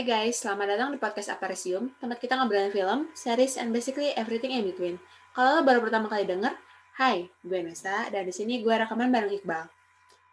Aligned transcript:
guys, 0.00 0.40
selamat 0.40 0.66
datang 0.76 0.88
di 0.96 0.98
podcast 0.98 1.28
Aparisium, 1.28 1.92
tempat 2.00 2.16
kita 2.16 2.32
ngobrolin 2.32 2.72
film, 2.72 3.12
series, 3.12 3.60
and 3.60 3.68
basically 3.68 4.16
everything 4.16 4.48
in 4.48 4.64
between. 4.64 4.96
Kalau 5.36 5.60
lo 5.60 5.62
baru 5.62 5.84
pertama 5.84 6.08
kali 6.08 6.24
denger, 6.24 6.56
hai, 6.96 7.28
gue 7.44 7.60
Nesa, 7.60 8.08
dan 8.08 8.24
di 8.24 8.32
sini 8.32 8.64
gue 8.64 8.72
rekaman 8.72 9.12
bareng 9.12 9.28
Iqbal. 9.36 9.68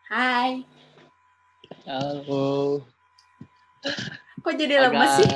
Hai. 0.07 0.63
Halo. 1.83 2.79
Kok 4.39 4.55
jadi 4.55 4.87
lemes 4.87 5.11
sih? 5.19 5.27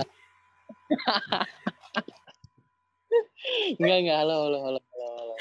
enggak, 3.83 3.97
enggak. 3.99 4.17
Halo, 4.23 4.47
halo, 4.47 4.59
halo, 4.63 4.79
halo, 4.79 5.07
halo. 5.11 5.35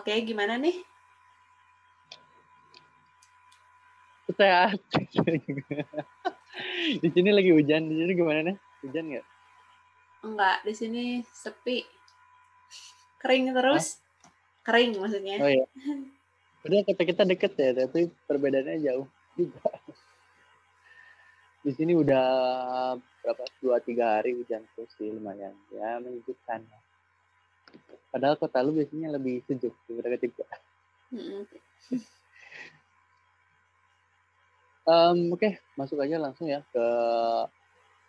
Oke, 0.00 0.16
gimana 0.24 0.56
nih? 0.56 0.95
Sehat. 4.34 4.82
di 7.02 7.08
sini 7.14 7.30
lagi 7.30 7.50
hujan. 7.54 7.86
Di 7.86 7.94
sini 7.94 8.12
gimana 8.18 8.40
nih? 8.50 8.56
Hujan 8.82 9.04
nggak? 9.14 9.26
Enggak, 10.26 10.58
di 10.66 10.74
sini 10.74 11.04
sepi. 11.22 11.86
Kering 13.22 13.54
terus. 13.54 14.02
Kering 14.66 14.98
maksudnya. 14.98 15.38
Oh 15.38 15.50
iya. 15.50 15.66
Udah 16.66 16.82
kata 16.82 17.02
kita 17.06 17.22
deket 17.22 17.52
ya, 17.54 17.70
tapi 17.86 18.10
perbedaannya 18.26 18.82
jauh 18.82 19.06
juga. 19.38 19.70
Di 21.62 21.70
sini 21.74 21.94
udah 21.94 22.26
berapa 23.22 23.42
dua 23.62 23.78
tiga 23.82 24.18
hari 24.18 24.34
hujan 24.34 24.62
terus 24.74 24.90
sih 24.98 25.10
lumayan 25.10 25.54
ya 25.70 26.02
menyejukkan. 26.02 26.62
Padahal 28.10 28.34
kota 28.38 28.62
lu 28.62 28.74
biasanya 28.74 29.14
lebih 29.14 29.42
sejuk 29.46 29.74
daripada 29.86 30.18
ketiga. 30.18 30.46
Um, 34.86 35.34
Oke, 35.34 35.58
masuk 35.74 35.98
aja 35.98 36.14
langsung 36.14 36.46
ya 36.46 36.62
ke 36.70 36.86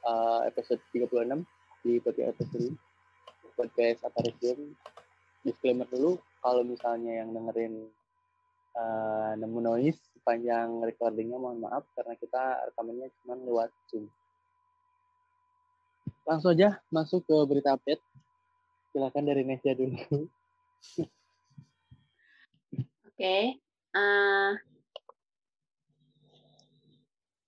uh, 0.05 0.41
episode 0.45 0.77
36 0.93 1.41
di 1.81 1.97
podcast 1.97 2.37
episode 2.37 2.69
ini. 2.69 2.73
Podcast 3.57 4.05
Aparisium. 4.05 4.77
Disclaimer 5.41 5.89
dulu, 5.89 6.21
kalau 6.37 6.61
misalnya 6.61 7.25
yang 7.25 7.33
dengerin 7.33 7.89
uh, 8.77 9.33
nemu 9.41 9.59
noise 9.65 9.97
sepanjang 10.13 10.85
recordingnya 10.85 11.41
mohon 11.41 11.65
maaf 11.65 11.81
karena 11.97 12.13
kita 12.13 12.69
rekamannya 12.69 13.09
cuma 13.25 13.33
lewat 13.41 13.73
Zoom. 13.89 14.05
Langsung 16.29 16.53
aja 16.53 16.77
masuk 16.93 17.25
ke 17.25 17.35
berita 17.49 17.73
update. 17.73 18.03
Silakan 18.93 19.25
dari 19.25 19.41
Nesya 19.41 19.73
dulu. 19.73 19.97
Oke. 23.09 23.57
eh, 23.97 24.51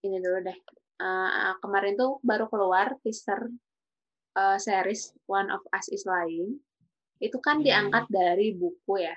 ini 0.01 0.17
dulu 0.19 0.39
deh. 0.43 0.57
Eh, 0.99 1.53
kemarin 1.63 1.95
tuh 1.95 2.19
baru 2.19 2.47
keluar 2.47 2.95
teaser 3.03 3.47
eh, 4.35 4.57
series 4.57 5.15
One 5.25 5.49
of 5.49 5.63
Us 5.71 5.87
is 5.91 6.03
Lying. 6.03 6.59
Itu 7.19 7.39
kan 7.39 7.59
Hmm. 7.59 7.65
diangkat 7.65 8.05
dari 8.07 8.55
buku 8.55 9.03
ya. 9.03 9.15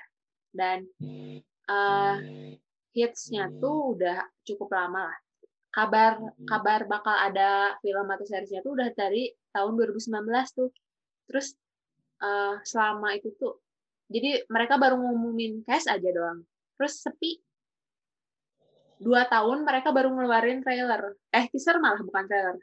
Dan 0.51 0.87
eh 1.63 2.51
hitsnya 2.93 3.49
tuh 3.57 3.97
udah 3.97 4.21
cukup 4.43 4.69
lama 4.75 5.09
lah. 5.09 5.17
Kabar 5.73 6.21
kabar 6.45 6.85
bakal 6.85 7.15
ada 7.17 7.73
film 7.81 8.05
atau 8.05 8.25
seriesnya 8.27 8.61
tuh 8.61 8.77
udah 8.77 8.93
dari 8.93 9.31
tahun 9.49 9.73
2019 9.73 10.53
tuh. 10.53 10.69
Terus 11.25 11.55
eh, 12.21 12.55
selama 12.63 13.15
itu 13.15 13.31
tuh 13.35 13.59
jadi 14.11 14.45
mereka 14.51 14.77
baru 14.77 14.99
ngumumin 14.99 15.63
cast 15.65 15.87
aja 15.89 16.09
doang. 16.13 16.43
Terus 16.77 17.01
sepi 17.01 17.39
dua 19.03 19.27
tahun 19.27 19.67
mereka 19.67 19.91
baru 19.91 20.15
ngeluarin 20.15 20.63
trailer. 20.63 21.19
Eh 21.35 21.51
teaser 21.51 21.77
malah 21.83 21.99
bukan 21.99 22.23
trailer. 22.23 22.57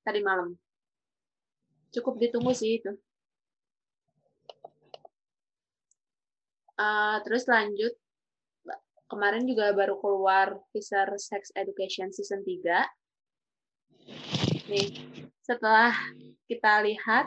Tadi 0.00 0.20
malam. 0.24 0.56
Cukup 1.92 2.16
ditunggu 2.16 2.56
sih 2.56 2.80
itu. 2.80 2.92
Eh, 6.80 7.16
terus 7.28 7.44
lanjut 7.44 7.92
kemarin 9.10 9.44
juga 9.44 9.74
baru 9.76 9.98
keluar 10.00 10.56
teaser 10.72 11.12
Sex 11.20 11.52
Education 11.52 12.08
season 12.14 12.40
3. 12.46 12.88
Nih, 14.70 14.88
setelah 15.42 15.92
kita 16.46 16.80
lihat 16.86 17.26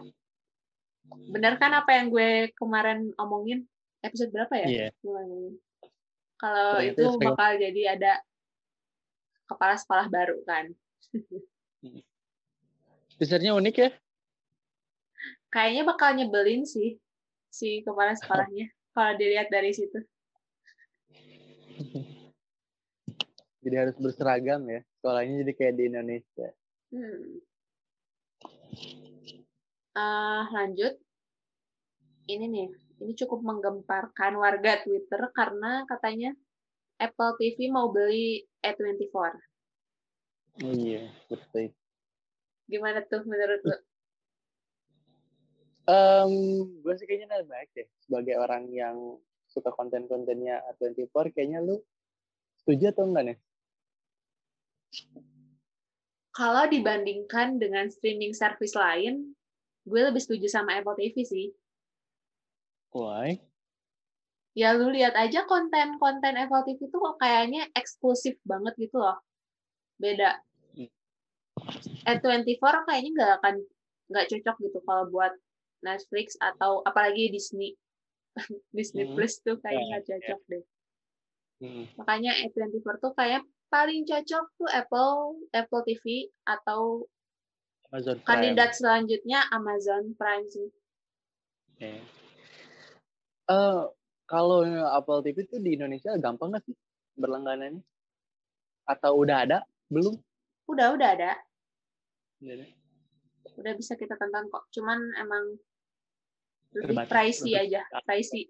benar 1.29 1.59
kan 1.59 1.75
apa 1.75 1.99
yang 1.99 2.07
gue 2.09 2.55
kemarin 2.55 3.11
omongin 3.19 3.67
episode 3.99 4.31
berapa 4.31 4.55
ya? 4.63 4.67
Iya. 4.71 4.87
Kalau 6.43 6.75
Ternyata 6.75 6.91
itu 6.91 7.03
segala- 7.15 7.39
bakal 7.39 7.51
jadi 7.55 7.95
ada 7.95 8.19
kepala 9.47 9.79
sekolah 9.79 10.11
baru 10.11 10.43
kan. 10.43 10.75
Teasernya 13.15 13.55
unik 13.55 13.75
ya? 13.79 13.89
Kayaknya 15.47 15.83
bakal 15.87 16.19
nyebelin 16.19 16.67
sih 16.67 16.99
si 17.47 17.79
kepala 17.87 18.11
sekolahnya 18.19 18.67
kalau 18.97 19.15
dilihat 19.15 19.47
dari 19.47 19.71
situ. 19.71 20.03
Jadi 23.63 23.75
harus 23.79 23.95
berseragam 23.95 24.59
ya. 24.67 24.83
Sekolahnya 24.99 25.47
jadi 25.47 25.53
kayak 25.55 25.75
di 25.79 25.83
Indonesia. 25.87 26.51
Hmm. 26.91 27.39
Eh, 29.95 30.43
lanjut. 30.51 30.99
Ini 32.27 32.43
nih, 32.43 32.67
ini 33.03 33.13
cukup 33.19 33.43
menggemparkan 33.43 34.39
warga 34.39 34.79
Twitter 34.79 35.19
karena 35.35 35.83
katanya 35.85 36.31
Apple 36.97 37.35
TV 37.35 37.67
mau 37.67 37.91
beli 37.91 38.47
A24. 38.63 39.15
Oh 40.63 40.73
iya, 40.73 41.11
betul. 41.27 41.75
Gimana 42.71 43.03
tuh 43.03 43.27
menurut 43.27 43.59
lu? 43.67 43.77
Um, 45.83 46.31
gue 46.79 46.93
sih 46.95 47.03
kayaknya 47.03 47.43
lebih 47.43 47.51
baik 47.51 47.69
deh. 47.75 47.87
Sebagai 47.99 48.39
orang 48.39 48.71
yang 48.71 49.19
suka 49.51 49.67
konten-kontennya 49.75 50.63
A24, 50.71 51.35
kayaknya 51.35 51.59
lu 51.59 51.83
setuju 52.63 52.95
atau 52.95 53.03
enggak 53.11 53.23
nih? 53.27 53.37
Kalau 56.33 56.65
dibandingkan 56.65 57.59
dengan 57.59 57.91
streaming 57.91 58.31
service 58.33 58.73
lain, 58.73 59.35
gue 59.83 60.01
lebih 60.01 60.23
setuju 60.23 60.47
sama 60.47 60.79
Apple 60.79 60.97
TV 60.97 61.27
sih. 61.27 61.51
Why? 62.93 63.41
Ya 64.53 64.77
lu 64.77 64.93
lihat 64.93 65.17
aja 65.17 65.49
konten-konten 65.49 66.37
Apple 66.37 66.61
TV 66.69 66.85
tuh 66.93 67.01
kok 67.01 67.17
kayaknya 67.17 67.65
eksklusif 67.73 68.37
banget 68.45 68.77
gitu 68.77 69.01
loh. 69.01 69.17
Beda. 69.97 70.37
Hmm. 70.77 70.89
A24 72.05 72.85
kayaknya 72.85 73.09
nggak 73.17 73.31
akan 73.41 73.55
nggak 74.13 74.25
cocok 74.29 74.55
gitu 74.61 74.79
kalau 74.85 75.09
buat 75.09 75.33
Netflix 75.81 76.37
atau 76.37 76.85
apalagi 76.85 77.33
Disney. 77.33 77.73
Disney 78.77 79.09
Hmm. 79.09 79.17
Plus 79.17 79.41
tuh 79.41 79.57
kayaknya 79.57 79.81
Ya, 79.81 79.89
nggak 79.89 80.05
cocok 80.05 80.39
deh. 80.53 80.63
Hmm. 81.65 81.83
Makanya 81.97 82.31
A24 82.45 82.87
tuh 83.01 83.13
kayak 83.17 83.41
paling 83.73 84.05
cocok 84.05 84.45
tuh 84.53 84.69
Apple 84.69 85.49
Apple 85.49 85.83
TV 85.89 86.29
atau 86.45 87.09
Amazon 87.89 88.21
Prime. 88.21 88.29
kandidat 88.29 88.69
selanjutnya 88.77 89.49
Amazon 89.49 90.13
Prime 90.13 90.45
sih. 90.45 90.69
Oke. 91.73 92.21
Eh, 93.43 93.83
kalau 94.23 94.63
Apple 94.95 95.19
TV 95.25 95.43
itu 95.43 95.57
di 95.59 95.75
Indonesia 95.75 96.15
gampang 96.15 96.55
nggak 96.55 96.63
sih 96.63 96.75
berlangganannya? 97.19 97.83
Atau 98.87 99.19
udah 99.19 99.37
ada? 99.43 99.59
Belum? 99.91 100.15
Udah 100.71 100.95
udah 100.95 101.09
ada, 101.11 101.31
Udah 102.39 102.53
ada. 102.55 102.65
udah 103.59 103.73
bisa 103.75 103.99
kita 103.99 104.15
tonton 104.15 104.47
kok. 104.47 104.63
Cuman 104.71 104.99
emang 105.19 105.59
lebih 106.73 106.95
Terbatas, 106.95 107.11
pricey 107.11 107.53
aja, 107.59 107.83
pricey. 108.07 108.47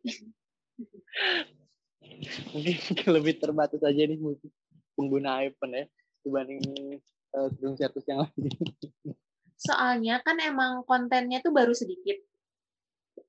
Mungkin 2.53 2.75
lebih 3.17 3.33
terbatas 3.41 3.81
aja 3.81 4.01
nih 4.05 4.17
pengguna 4.93 5.41
iPhone 5.43 5.73
ya 5.73 5.85
dibanding 6.23 6.61
streaming 7.57 7.77
service 7.81 8.07
yang 8.07 8.23
lain. 8.23 8.53
Soalnya 9.57 10.21
kan 10.21 10.37
emang 10.39 10.85
kontennya 10.85 11.41
tuh 11.41 11.51
baru 11.51 11.73
sedikit. 11.73 12.21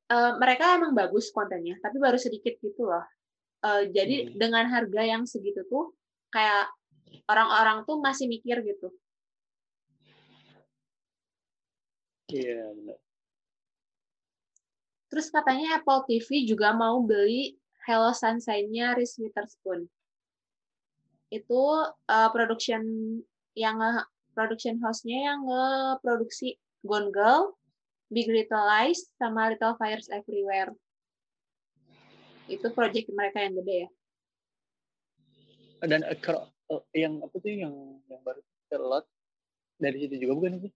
Eh, 0.04 0.32
mereka 0.36 0.76
emang 0.76 0.92
bagus 0.92 1.32
kontennya, 1.32 1.80
tapi 1.80 1.96
baru 1.96 2.20
sedikit 2.20 2.60
gitu 2.60 2.84
loh. 2.84 3.04
Eh, 3.64 3.88
jadi 3.88 4.28
Hmm. 4.28 4.36
dengan 4.36 4.64
harga 4.68 5.00
yang 5.00 5.24
segitu 5.24 5.64
tuh 5.64 5.96
kayak 6.28 6.68
orang-orang 7.24 7.88
tuh 7.88 7.96
masih 8.04 8.28
mikir 8.28 8.60
gitu. 8.60 8.92
Iya 12.28 12.68
benar. 12.76 12.98
Terus 15.08 15.26
katanya 15.32 15.78
Apple 15.80 16.04
TV 16.04 16.44
juga 16.44 16.74
mau 16.76 17.00
beli 17.00 17.56
Hello 17.88 18.12
Sunshine-nya 18.12 18.96
Reese 18.98 19.20
Witherspoon. 19.24 19.88
Itu 21.32 21.60
eh, 22.12 22.28
production 22.28 22.82
yang 23.56 23.76
production 24.34 24.82
house-nya 24.82 25.32
yang 25.32 25.46
nge-produksi 25.46 26.58
Gone 26.82 27.08
Girl, 27.14 27.54
Big 28.14 28.30
Little 28.30 28.62
Lies, 28.62 29.10
sama 29.18 29.50
Little 29.50 29.74
Fires 29.74 30.06
Everywhere. 30.06 30.70
Itu 32.46 32.70
project 32.70 33.10
mereka 33.10 33.42
yang 33.42 33.58
gede 33.58 33.76
ya. 33.84 33.88
dan 35.84 36.00
uh, 36.00 36.80
yang 36.96 37.20
apa 37.20 37.36
tuh 37.36 37.52
yang 37.52 37.74
yang 38.08 38.20
baru 38.24 38.40
care 38.72 38.80
a 38.80 38.88
lot 38.88 39.04
dari 39.76 40.00
situ 40.00 40.16
juga 40.16 40.32
bukan 40.38 40.64
sih? 40.64 40.72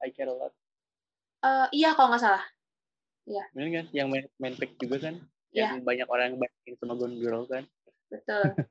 I 0.00 0.08
care 0.14 0.30
a 0.30 0.36
lot. 0.36 0.54
Uh, 1.44 1.68
iya 1.74 1.92
kalau 1.92 2.14
nggak 2.14 2.22
salah. 2.24 2.44
Iya. 3.26 3.44
Benar 3.52 3.68
kan? 3.74 3.86
Yang 3.92 4.06
main 4.08 4.24
main 4.40 4.54
pick 4.56 4.72
juga 4.80 5.10
kan? 5.10 5.20
Yeah. 5.54 5.72
yang 5.72 5.88
banyak 5.88 6.04
orang 6.04 6.36
yang 6.36 6.40
bandingin 6.42 6.76
sama 6.76 7.00
Gone 7.00 7.16
Girl 7.16 7.48
kan? 7.48 7.64
Betul. 8.12 8.44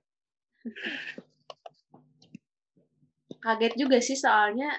Kaget 3.46 3.74
juga 3.78 3.98
sih 4.02 4.18
soalnya 4.18 4.74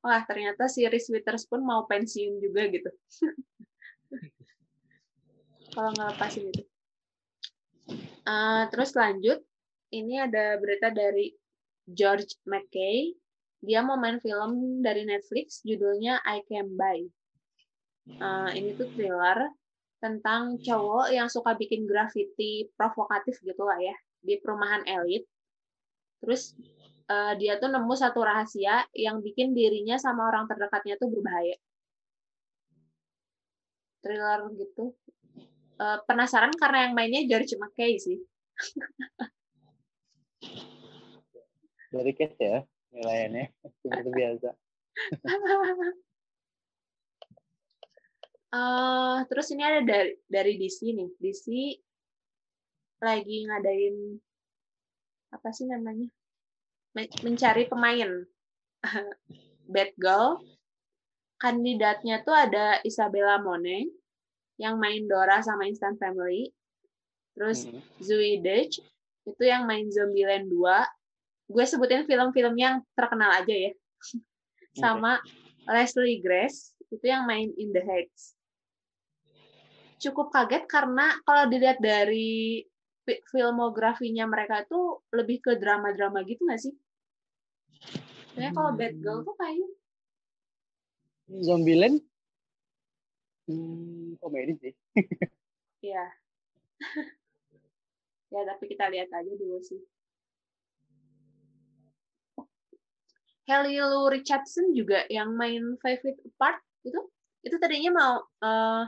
wah 0.00 0.22
ternyata 0.24 0.66
si 0.66 0.84
Reese 0.88 1.12
Witherspoon 1.12 1.64
mau 1.64 1.84
pensiun 1.84 2.40
juga 2.40 2.66
gitu. 2.68 2.90
Kalau 5.74 5.90
nggak 5.94 6.08
lepasin 6.16 6.50
itu. 6.50 6.62
Uh, 8.26 8.66
terus 8.74 8.92
lanjut. 8.96 9.38
Ini 9.90 10.30
ada 10.30 10.54
berita 10.62 10.94
dari 10.94 11.34
George 11.90 12.38
McKay. 12.46 13.10
Dia 13.60 13.82
mau 13.82 13.98
main 13.98 14.22
film 14.22 14.80
dari 14.80 15.02
Netflix 15.02 15.60
judulnya 15.66 16.22
I 16.22 16.46
Can 16.46 16.78
Buy. 16.78 17.06
Uh, 18.18 18.50
ini 18.54 18.74
tuh 18.74 18.90
thriller 18.94 19.50
tentang 20.00 20.56
cowok 20.58 21.12
yang 21.12 21.28
suka 21.28 21.54
bikin 21.54 21.84
graffiti 21.84 22.72
provokatif 22.74 23.36
gitu 23.44 23.62
lah 23.62 23.76
ya 23.78 23.94
di 24.24 24.40
perumahan 24.40 24.82
elit. 24.88 25.28
Terus 26.24 26.56
uh, 27.10 27.32
dia 27.34 27.58
tuh 27.58 27.68
nemu 27.68 27.94
satu 27.98 28.22
rahasia 28.22 28.86
yang 28.94 29.18
bikin 29.18 29.50
dirinya 29.50 29.98
sama 29.98 30.30
orang 30.30 30.46
terdekatnya 30.46 30.94
tuh 30.96 31.10
berbahaya. 31.10 31.58
Thriller 34.00 34.40
gitu. 34.56 34.94
Uh, 35.80 35.98
penasaran 36.06 36.52
karena 36.56 36.88
yang 36.88 36.92
mainnya 36.94 37.26
George 37.26 37.56
McKay 37.58 37.98
sih. 37.98 38.20
Dari 41.90 42.12
case 42.14 42.38
ya 42.38 42.62
nilainya 42.90 43.50
seperti 43.82 44.10
biasa. 44.10 44.50
uh, 48.54 49.18
terus 49.30 49.46
ini 49.54 49.62
ada 49.62 49.80
dari 49.82 50.12
dari 50.30 50.52
DC 50.60 50.78
nih. 50.90 51.10
DC 51.18 51.46
lagi 53.00 53.36
ngadain 53.48 53.96
apa 55.32 55.48
sih 55.54 55.64
namanya? 55.64 56.10
Mencari 56.96 57.66
pemain. 57.70 58.10
Bad 59.72 59.92
girl. 59.98 60.42
Kandidatnya 61.40 62.20
tuh 62.20 62.36
ada 62.36 62.84
Isabella 62.84 63.40
Monet 63.40 63.88
yang 64.60 64.76
main 64.76 65.08
Dora 65.08 65.40
sama 65.40 65.64
Instant 65.64 65.96
Family. 65.96 66.52
Terus 67.32 67.64
hmm. 67.64 67.80
Zoe 68.04 68.36
Deutsch 68.44 68.82
itu 69.24 69.42
yang 69.44 69.64
main 69.64 69.88
Zombieland 69.88 70.52
2 70.52 70.58
gue 71.50 71.64
sebutin 71.66 72.06
film-film 72.06 72.54
yang 72.54 72.78
terkenal 72.94 73.34
aja 73.34 73.50
ya. 73.50 73.72
Sama 74.82 75.18
okay. 75.18 75.34
Leslie 75.66 76.22
Grace 76.22 76.78
itu 76.94 77.02
yang 77.10 77.26
main 77.26 77.50
In 77.58 77.74
the 77.74 77.82
Heights. 77.82 78.38
Cukup 80.00 80.30
kaget 80.30 80.64
karena 80.70 81.18
kalau 81.26 81.50
dilihat 81.50 81.82
dari 81.82 82.64
filmografinya 83.04 84.28
mereka 84.28 84.62
itu 84.64 85.02
lebih 85.10 85.42
ke 85.42 85.52
drama-drama 85.56 86.22
gitu 86.24 86.46
nggak 86.46 86.60
sih? 86.60 86.74
Kayaknya 88.36 88.50
kalau 88.54 88.70
Bad 88.76 88.94
Girl 89.02 89.18
tuh 89.26 89.34
kayaknya 89.34 89.68
Zombieland 91.30 92.02
hmm, 93.46 94.18
komedi 94.18 94.54
sih. 94.58 94.74
Iya. 95.80 96.04
ya 98.36 98.40
tapi 98.44 98.68
kita 98.68 98.92
lihat 98.92 99.08
aja 99.16 99.32
dulu 99.32 99.56
sih. 99.64 99.80
Kelly 103.48 103.80
Lou 103.80 104.12
Richardson 104.12 104.76
juga 104.76 105.08
yang 105.08 105.32
main 105.32 105.80
Five 105.80 106.04
Feet 106.04 106.20
Apart 106.20 106.60
itu 106.84 107.00
itu 107.40 107.56
tadinya 107.56 107.90
mau 107.96 108.14
uh, 108.44 108.84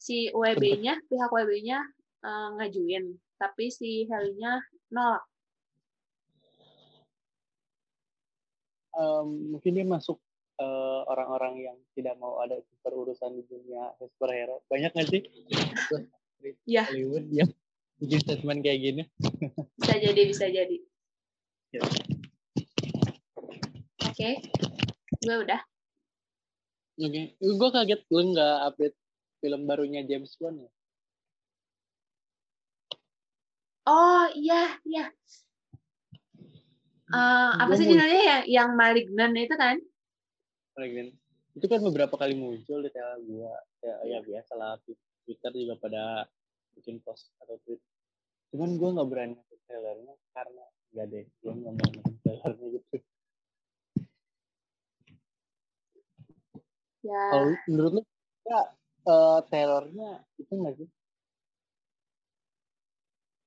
si 0.00 0.32
WB-nya 0.32 0.96
pihak 1.12 1.28
WB-nya 1.28 1.84
uh, 2.24 2.56
ngajuin 2.56 3.20
tapi 3.38 3.70
si 3.70 4.06
Helinya 4.06 4.62
nolak. 4.90 5.24
Um, 8.94 9.58
mungkin 9.58 9.74
dia 9.74 9.82
masuk 9.82 10.22
uh, 10.62 11.02
orang-orang 11.10 11.66
yang 11.66 11.76
tidak 11.98 12.14
mau 12.22 12.38
ada 12.38 12.62
berurusan 12.86 13.34
di 13.34 13.42
dunia 13.50 13.90
superhero. 13.98 14.62
Banyak 14.70 14.94
nggak 14.94 15.08
sih? 15.10 15.22
ya. 16.68 16.86
Hollywood 16.86 17.26
yang 17.34 17.50
bikin 17.98 18.20
statement 18.22 18.60
kayak 18.62 18.80
gini. 18.82 19.02
bisa 19.82 19.94
jadi, 19.98 20.22
bisa 20.30 20.46
jadi. 20.46 20.76
Ya. 21.74 21.82
Oke, 21.82 21.98
okay. 24.14 24.34
gue 25.26 25.36
udah. 25.42 25.60
Oke, 27.02 27.10
okay. 27.10 27.24
gue 27.34 27.70
kaget 27.74 28.00
lu 28.14 28.22
nggak 28.30 28.56
update 28.70 28.96
film 29.42 29.66
barunya 29.66 30.06
James 30.06 30.38
Bond 30.38 30.62
ya? 30.62 30.70
Oh 33.84 34.24
iya 34.32 34.80
iya. 34.88 35.12
Uh, 37.12 37.52
apa 37.60 37.76
sih 37.76 37.84
judulnya 37.84 38.20
ya 38.24 38.38
yang 38.48 38.72
malignan 38.74 39.36
itu 39.36 39.54
kan? 39.60 39.76
Malignan. 40.74 41.12
Itu 41.54 41.68
kan 41.68 41.84
beberapa 41.84 42.16
kali 42.16 42.34
muncul 42.34 42.80
di 42.80 42.90
tele 42.90 43.20
gua. 43.28 43.54
Ya, 43.84 43.94
ya 44.08 44.18
biasa 44.24 44.52
lah 44.56 44.80
Twitter 45.22 45.52
juga 45.52 45.76
pada 45.78 46.24
bikin 46.74 46.98
post 47.04 47.30
atau 47.44 47.60
tweet. 47.68 47.78
Cuman 48.50 48.80
gua 48.80 48.96
nggak 48.98 49.08
berani 49.12 49.32
nonton 49.36 49.58
trailernya 49.68 50.14
karena 50.32 50.64
nggak 50.96 51.06
deh, 51.12 51.24
gua 51.44 51.52
nggak 51.52 51.74
mau 51.76 51.88
nonton 51.92 52.14
trailernya 52.24 52.66
gitu. 52.80 52.96
Ya. 57.04 57.24
Kalau 57.36 57.52
menurut 57.68 57.92
lu 58.00 58.02
ya 58.48 58.60
uh, 59.04 59.38
trailernya 59.44 60.24
itu 60.40 60.52
nggak 60.56 60.74
sih? 60.80 60.88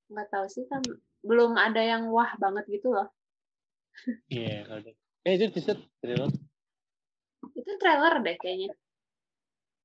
Nggak 0.07 0.29
tahu 0.31 0.45
sih 0.47 0.63
kan 0.71 0.83
belum 1.23 1.59
ada 1.59 1.81
yang 1.83 2.07
wah 2.11 2.31
banget 2.39 2.65
gitu 2.71 2.93
loh. 2.93 3.07
Iya 4.29 4.63
yeah, 4.63 4.93
eh 5.25 5.33
itu 5.35 5.49
teaser 5.57 5.77
trailer. 5.99 6.29
Itu 7.57 7.71
trailer 7.81 8.21
deh 8.21 8.37
kayaknya. 8.37 8.71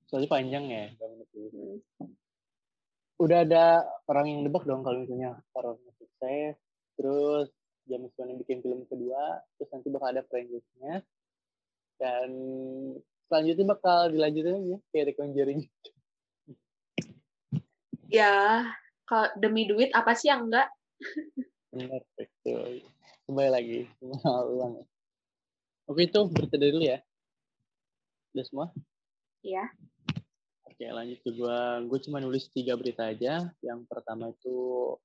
Soalnya 0.06 0.28
panjang 0.28 0.64
ya 0.68 0.84
hmm. 0.92 1.80
udah 3.16 3.38
ada 3.46 3.86
orang 4.10 4.26
yang 4.28 4.40
nebak 4.44 4.68
dong 4.68 4.84
kalau 4.84 5.02
misalnya 5.02 5.40
horornya 5.56 5.92
sukses. 5.96 6.60
Terus 7.00 7.48
James 7.88 8.12
Bond 8.14 8.36
bikin 8.44 8.60
film 8.60 8.84
kedua 8.86 9.40
terus 9.56 9.70
nanti 9.72 9.88
bakal 9.88 10.08
ada 10.12 10.22
franchise-nya. 10.28 11.00
Dan 11.96 12.28
selanjutnya 13.26 13.66
bakal 13.72 14.12
dilanjutin 14.12 14.60
aja 14.60 14.76
kayak 14.92 15.04
The 15.08 15.14
Conjuring 15.16 15.62
ya 18.12 18.68
kalau 19.12 19.28
demi 19.36 19.68
duit 19.68 19.92
apa 19.92 20.16
sih 20.16 20.32
yang 20.32 20.48
enggak? 20.48 20.72
Benar, 21.68 22.00
betul. 22.16 22.80
Kembali 23.28 23.50
lagi, 23.52 23.80
ulang. 24.00 24.88
Oke 25.84 26.08
itu 26.08 26.20
berita 26.32 26.56
dulu 26.56 26.80
ya. 26.80 26.96
Udah 28.32 28.44
semua? 28.48 28.66
Iya. 29.44 29.68
Oke 30.64 30.88
lanjut 30.88 31.20
ke 31.20 31.28
gue. 31.28 31.60
Gue 31.92 31.98
cuma 32.08 32.24
nulis 32.24 32.48
tiga 32.56 32.72
berita 32.72 33.12
aja. 33.12 33.52
Yang 33.60 33.84
pertama 33.84 34.32
itu 34.32 34.96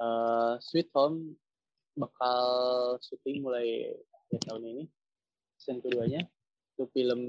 uh, 0.00 0.56
Sweet 0.56 0.88
Home 0.96 1.36
bakal 1.92 2.40
syuting 3.04 3.44
mulai 3.44 3.92
ya, 4.32 4.38
tahun 4.48 4.64
ini. 4.64 4.84
Yang 5.68 5.78
keduanya 5.84 6.24
itu 6.72 6.88
film 6.88 7.20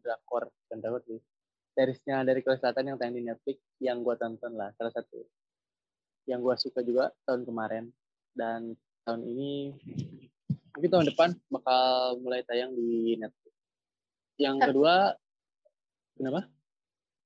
drakor, 0.00 0.48
kan 0.72 0.80
drakor 0.80 1.04
sih 1.04 1.20
seriesnya 1.78 2.26
dari 2.26 2.42
Korea 2.42 2.58
Selatan 2.58 2.90
yang 2.90 2.96
tayang 2.98 3.14
di 3.14 3.22
Netflix 3.22 3.62
yang 3.78 4.02
gue 4.02 4.18
tonton 4.18 4.58
lah 4.58 4.74
salah 4.74 4.90
satu 4.90 5.22
yang 6.26 6.42
gue 6.42 6.54
suka 6.58 6.82
juga 6.82 7.14
tahun 7.22 7.46
kemarin 7.46 7.94
dan 8.34 8.74
tahun 9.06 9.22
ini 9.22 9.78
mungkin 10.74 10.90
tahun 10.90 11.06
depan 11.14 11.30
bakal 11.50 11.82
mulai 12.22 12.42
tayang 12.46 12.74
di 12.74 13.16
Netflix. 13.16 13.54
Yang 14.38 14.56
tapi, 14.58 14.66
kedua 14.70 14.94
kenapa? 16.14 16.40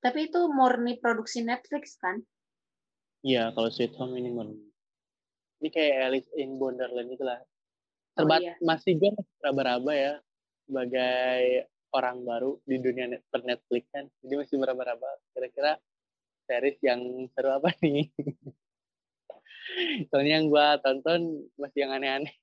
Tapi 0.00 0.18
itu 0.30 0.40
murni 0.48 0.92
produksi 1.00 1.42
Netflix 1.42 1.98
kan? 1.98 2.22
Iya, 3.26 3.50
kalau 3.54 3.68
Sweet 3.68 3.92
Home 3.98 4.16
ini 4.16 4.30
murni. 4.30 4.58
Ini 5.62 5.68
kayak 5.68 5.96
Alice 6.10 6.30
in 6.38 6.58
Wonderland 6.58 7.10
itulah. 7.12 7.38
Terbat 8.12 8.40
oh, 8.40 8.44
iya. 8.44 8.54
masih 8.62 8.98
gue 8.98 9.12
raba-raba 9.40 9.92
ya 9.94 10.12
sebagai 10.66 11.66
orang 11.92 12.24
baru 12.24 12.56
di 12.64 12.80
dunia 12.80 13.08
net, 13.08 13.22
per 13.28 13.44
Netflix 13.44 13.88
kan. 13.92 14.08
Jadi 14.24 14.34
masih 14.36 14.56
meraba-raba. 14.58 15.20
Kira-kira 15.36 15.76
series 16.48 16.78
yang 16.82 17.00
seru 17.32 17.52
apa 17.52 17.70
nih? 17.84 18.08
Soalnya 20.10 20.42
yang 20.42 20.46
gue 20.50 20.66
tonton 20.82 21.20
masih 21.60 21.78
yang 21.86 21.92
aneh-aneh. 21.94 22.34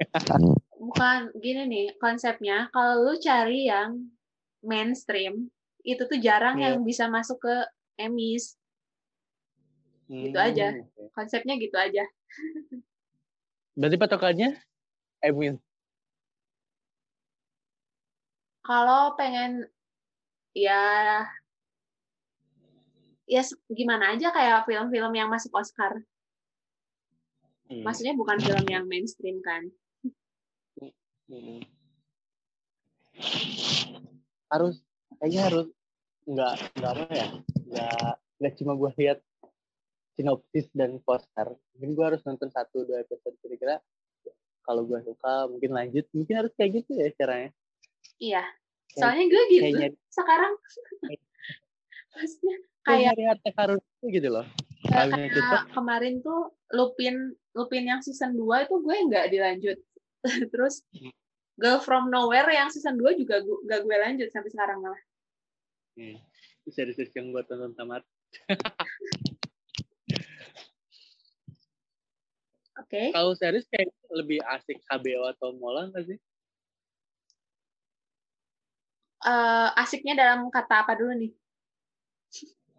Bukan 0.80 1.34
gini 1.40 1.62
nih 1.68 1.86
konsepnya. 2.00 2.72
Kalau 2.72 3.04
lu 3.04 3.14
cari 3.20 3.68
yang 3.68 4.08
mainstream 4.64 5.52
itu 5.84 6.04
tuh 6.04 6.20
jarang 6.20 6.60
yeah. 6.60 6.72
yang 6.72 6.84
bisa 6.84 7.08
masuk 7.08 7.40
ke 7.40 7.56
Emmys. 8.00 8.56
Gitu 10.10 10.34
hmm, 10.34 10.48
aja. 10.50 10.74
konsepnya 11.14 11.54
gitu 11.56 11.76
aja. 11.76 12.04
Berarti 13.78 13.96
patokannya 13.96 14.58
Emil. 15.22 15.60
Kalau 18.60 19.16
pengen 19.16 19.66
ya 20.52 20.82
ya 23.30 23.42
gimana 23.70 24.18
aja 24.18 24.34
kayak 24.34 24.66
film-film 24.66 25.12
yang 25.14 25.30
masuk 25.30 25.54
Oscar. 25.54 26.02
Hmm. 27.70 27.86
Maksudnya 27.86 28.18
bukan 28.18 28.42
film 28.42 28.66
yang 28.66 28.84
mainstream 28.90 29.38
kan? 29.40 29.70
Hmm. 31.30 31.62
Harus 34.50 34.82
kayaknya 35.22 35.42
harus 35.46 35.68
nggak 36.30 36.54
nggak 36.78 36.92
apa 36.94 37.14
ya 37.14 37.28
nggak 37.70 38.10
nggak 38.38 38.52
cuma 38.60 38.72
gue 38.76 38.90
lihat 38.98 39.18
sinopsis 40.14 40.68
dan 40.76 41.00
poster 41.00 41.48
mungkin 41.74 41.90
gue 41.96 42.04
harus 42.04 42.22
nonton 42.28 42.52
satu 42.52 42.84
dua 42.84 43.02
episode 43.02 43.34
kira-kira 43.40 43.80
kalau 44.62 44.84
gue 44.84 45.00
suka 45.02 45.48
mungkin 45.48 45.70
lanjut 45.72 46.04
mungkin 46.12 46.34
harus 46.44 46.52
kayak 46.54 46.84
gitu 46.84 46.98
ya 46.98 47.08
caranya 47.16 47.50
iya 48.20 48.44
soalnya 48.90 49.24
gue 49.26 49.42
gitu 49.54 49.64
kayaknya, 49.64 49.88
sekarang 50.12 50.52
maksudnya 52.14 52.56
kayak 52.84 53.00
nyari 53.12 53.22
harta 53.26 53.50
karun 53.54 53.80
gitu 54.06 54.28
loh 54.28 54.46
kayak 54.86 55.68
kemarin 55.72 56.20
tuh 56.24 56.52
Lupin 56.74 57.34
Lupin 57.54 57.84
yang 57.86 58.00
season 58.00 58.38
2 58.38 58.66
itu 58.66 58.74
gue 58.78 58.96
nggak 59.10 59.26
dilanjut 59.34 59.78
terus. 60.52 60.84
Girl 61.60 61.76
from 61.76 62.08
Nowhere 62.08 62.48
yang 62.48 62.72
season 62.72 62.96
2 62.96 63.20
juga 63.20 63.44
gue, 63.44 63.58
gak 63.68 63.84
gue 63.84 63.96
lanjut 64.00 64.28
sampai 64.32 64.48
sekarang 64.48 64.80
malah 64.80 65.02
hmm. 66.00 66.16
series 66.72 67.12
yang 67.12 67.36
gue 67.36 67.42
tonton 67.44 67.76
tamat 67.76 68.00
Oke. 72.80 72.96
Okay. 72.96 73.06
Kalau 73.12 73.36
series 73.36 73.68
kayak 73.68 73.92
lebih 74.08 74.40
asik 74.56 74.80
HBO 74.88 75.28
atau 75.30 75.52
Mola 75.52 75.92
nggak 75.92 76.10
sih? 76.10 76.18
Uh, 79.20 79.68
asiknya 79.76 80.16
dalam 80.16 80.48
kata 80.48 80.88
apa 80.88 80.96
dulu 80.96 81.12
nih? 81.12 81.32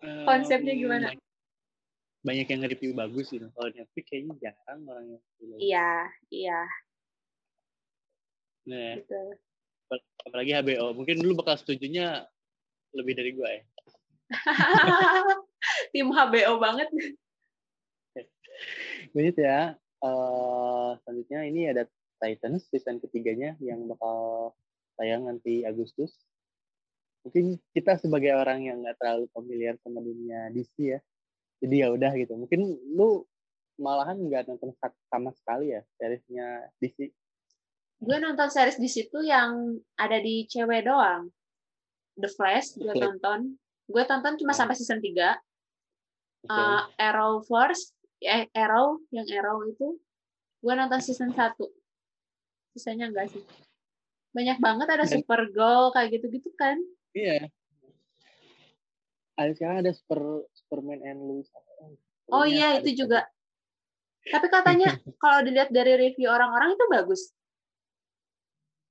Konsepnya 0.02 0.74
gimana? 0.74 1.14
Banyak 2.26 2.50
yang 2.50 2.60
nge-review 2.66 2.98
bagus 2.98 3.30
gitu. 3.30 3.46
Kalau 3.54 3.70
Netflix 3.70 4.06
kayaknya 4.10 4.34
jarang 4.42 4.82
orang 4.90 5.06
yang 5.18 5.22
Iya, 5.62 5.92
iya. 6.34 6.62
Nah, 8.66 8.98
apalagi 10.26 10.58
HBO. 10.58 10.98
Mungkin 10.98 11.22
dulu 11.22 11.42
bakal 11.42 11.62
setujunya 11.62 12.26
lebih 12.94 13.14
dari 13.18 13.32
gue 13.34 13.50
ya. 13.50 13.62
Tim 15.94 16.10
HBO 16.10 16.54
banget. 16.58 16.90
Begitu 19.16 19.46
ya. 19.46 19.78
Uh, 20.02 20.98
selanjutnya 21.06 21.46
ini 21.46 21.70
ada 21.70 21.86
Titans 22.18 22.66
season 22.70 22.98
ketiganya 23.02 23.54
yang 23.62 23.86
bakal 23.86 24.50
tayang 24.98 25.30
nanti 25.30 25.66
Agustus 25.66 26.14
mungkin 27.22 27.62
kita 27.74 28.02
sebagai 28.02 28.34
orang 28.34 28.66
yang 28.66 28.82
nggak 28.82 28.98
terlalu 28.98 29.26
familiar 29.34 29.78
sama 29.82 30.02
dunia 30.02 30.50
DC 30.54 30.76
ya. 30.80 31.00
Jadi 31.62 31.76
ya 31.78 31.88
udah 31.94 32.12
gitu. 32.18 32.34
Mungkin 32.34 32.62
lu 32.98 33.26
malahan 33.82 34.18
nggak 34.18 34.50
nonton 34.50 34.74
sama 35.10 35.34
sekali 35.34 35.74
ya 35.74 35.82
seriesnya 35.98 36.70
DC 36.78 37.10
gue 38.02 38.18
nonton 38.18 38.50
series 38.50 38.82
di 38.82 38.90
situ 38.90 39.22
yang 39.22 39.78
ada 39.94 40.18
di 40.18 40.50
cewek 40.50 40.90
doang. 40.90 41.30
The 42.18 42.28
Flash 42.28 42.76
gue 42.76 42.92
tonton 42.98 43.56
gue 43.88 44.04
tonton 44.10 44.36
cuma 44.42 44.54
oh. 44.54 44.58
sampai 44.58 44.76
season 44.76 45.00
3 45.00 45.14
okay. 45.14 45.30
uh, 46.50 46.84
Arrow 46.98 47.46
Force 47.46 47.94
eh 48.22 48.50
Arrow 48.58 49.02
yang 49.14 49.26
Arrow 49.30 49.64
itu 49.70 50.02
gue 50.62 50.74
nonton 50.74 51.02
season 51.02 51.30
1 51.34 51.54
sisanya 52.74 53.14
enggak 53.14 53.30
sih? 53.30 53.44
Banyak 54.32 54.64
banget 54.64 54.88
ada 54.90 55.06
Supergirl 55.06 55.94
kayak 55.94 56.18
gitu-gitu 56.18 56.50
kan 56.58 56.82
Iya. 57.12 57.52
Ada 59.36 59.52
sekarang 59.58 59.78
ada 59.84 59.92
Super 59.96 60.48
Superman 60.56 61.02
and 61.04 61.20
Lois. 61.24 61.50
Oh 62.32 62.48
iya 62.48 62.80
itu 62.80 63.06
juga. 63.06 63.28
Tapi 64.28 64.48
katanya 64.48 64.96
kalau 65.24 65.42
dilihat 65.44 65.74
dari 65.74 65.98
review 65.98 66.30
orang-orang 66.30 66.78
itu 66.78 66.86
bagus. 66.88 67.22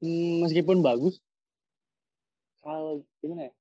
Hmm, 0.01 0.49
meskipun 0.49 0.81
bagus, 0.81 1.21
kalau 2.65 3.05
gimana 3.21 3.49
ya? 3.49 3.53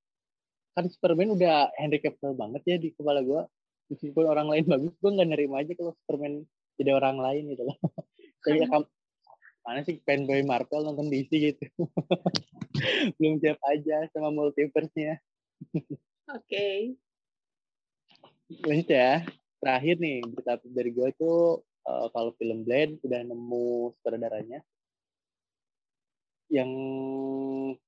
Kan 0.71 0.87
Superman 0.87 1.35
udah 1.35 1.67
Henry 1.75 1.99
Cavill 1.99 2.31
banget 2.35 2.61
ya 2.63 2.75
di 2.79 2.95
kepala 2.95 3.19
gue. 3.19 3.43
Meskipun 3.91 4.23
orang 4.23 4.47
lain 4.47 4.63
bagus, 4.63 4.95
gue 4.95 5.11
nggak 5.11 5.29
nerima 5.35 5.59
aja 5.59 5.75
kalau 5.75 5.91
Superman 5.99 6.47
jadi 6.79 6.95
orang 6.95 7.19
lain 7.19 7.51
gitu 7.51 7.67
loh. 7.67 7.75
Jadi 8.47 8.71
mana 9.65 9.85
sih 9.85 10.01
fanboy 10.03 10.41
Marvel 10.43 10.85
nonton 10.87 11.11
DC 11.11 11.31
gitu? 11.31 11.63
Belum 13.19 13.37
siap 13.41 13.59
aja 13.67 14.07
sama 14.11 14.31
multiverse-nya. 14.31 15.19
Oke. 16.31 16.43
Okay. 16.45 16.77
lanjut 18.65 18.89
ya. 18.89 19.23
Terakhir 19.59 19.95
nih 19.99 20.23
berita 20.25 20.57
dari 20.63 20.91
gue 20.95 21.09
tuh 21.19 21.61
uh, 21.85 22.07
kalau 22.15 22.31
film 22.39 22.63
Blade 22.63 22.97
udah 23.03 23.21
nemu 23.27 23.93
sutradaranya. 23.99 24.59
Yang 26.49 26.71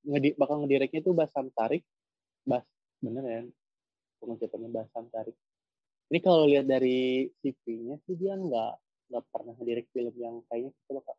ngedi 0.05 0.29
bakal 0.37 0.61
ngedireknya 0.61 1.01
tuh 1.01 1.17
Basam 1.17 1.49
Tarik 1.55 1.81
Bas 2.45 2.65
bener 3.01 3.23
ya? 3.25 3.41
Pengucapannya 4.21 4.69
Basam 4.69 5.09
Tarik 5.09 5.33
ini 6.11 6.19
kalau 6.19 6.43
lihat 6.43 6.67
dari 6.67 7.31
CV-nya 7.39 7.95
sih 8.03 8.19
dia 8.19 8.35
nggak 8.35 8.73
nggak 9.15 9.23
pernah 9.31 9.55
ngedirek 9.55 9.87
film 9.95 10.11
yang 10.19 10.43
kayaknya 10.51 10.75
kita 10.75 10.91
bakal 10.99 11.15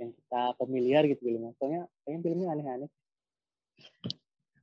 yang 0.00 0.10
kita 0.16 0.42
familiar 0.56 1.02
gitu 1.04 1.20
filmnya. 1.28 1.52
Soalnya 1.60 1.84
kayaknya 2.02 2.20
filmnya 2.24 2.48
aneh-aneh. 2.56 2.90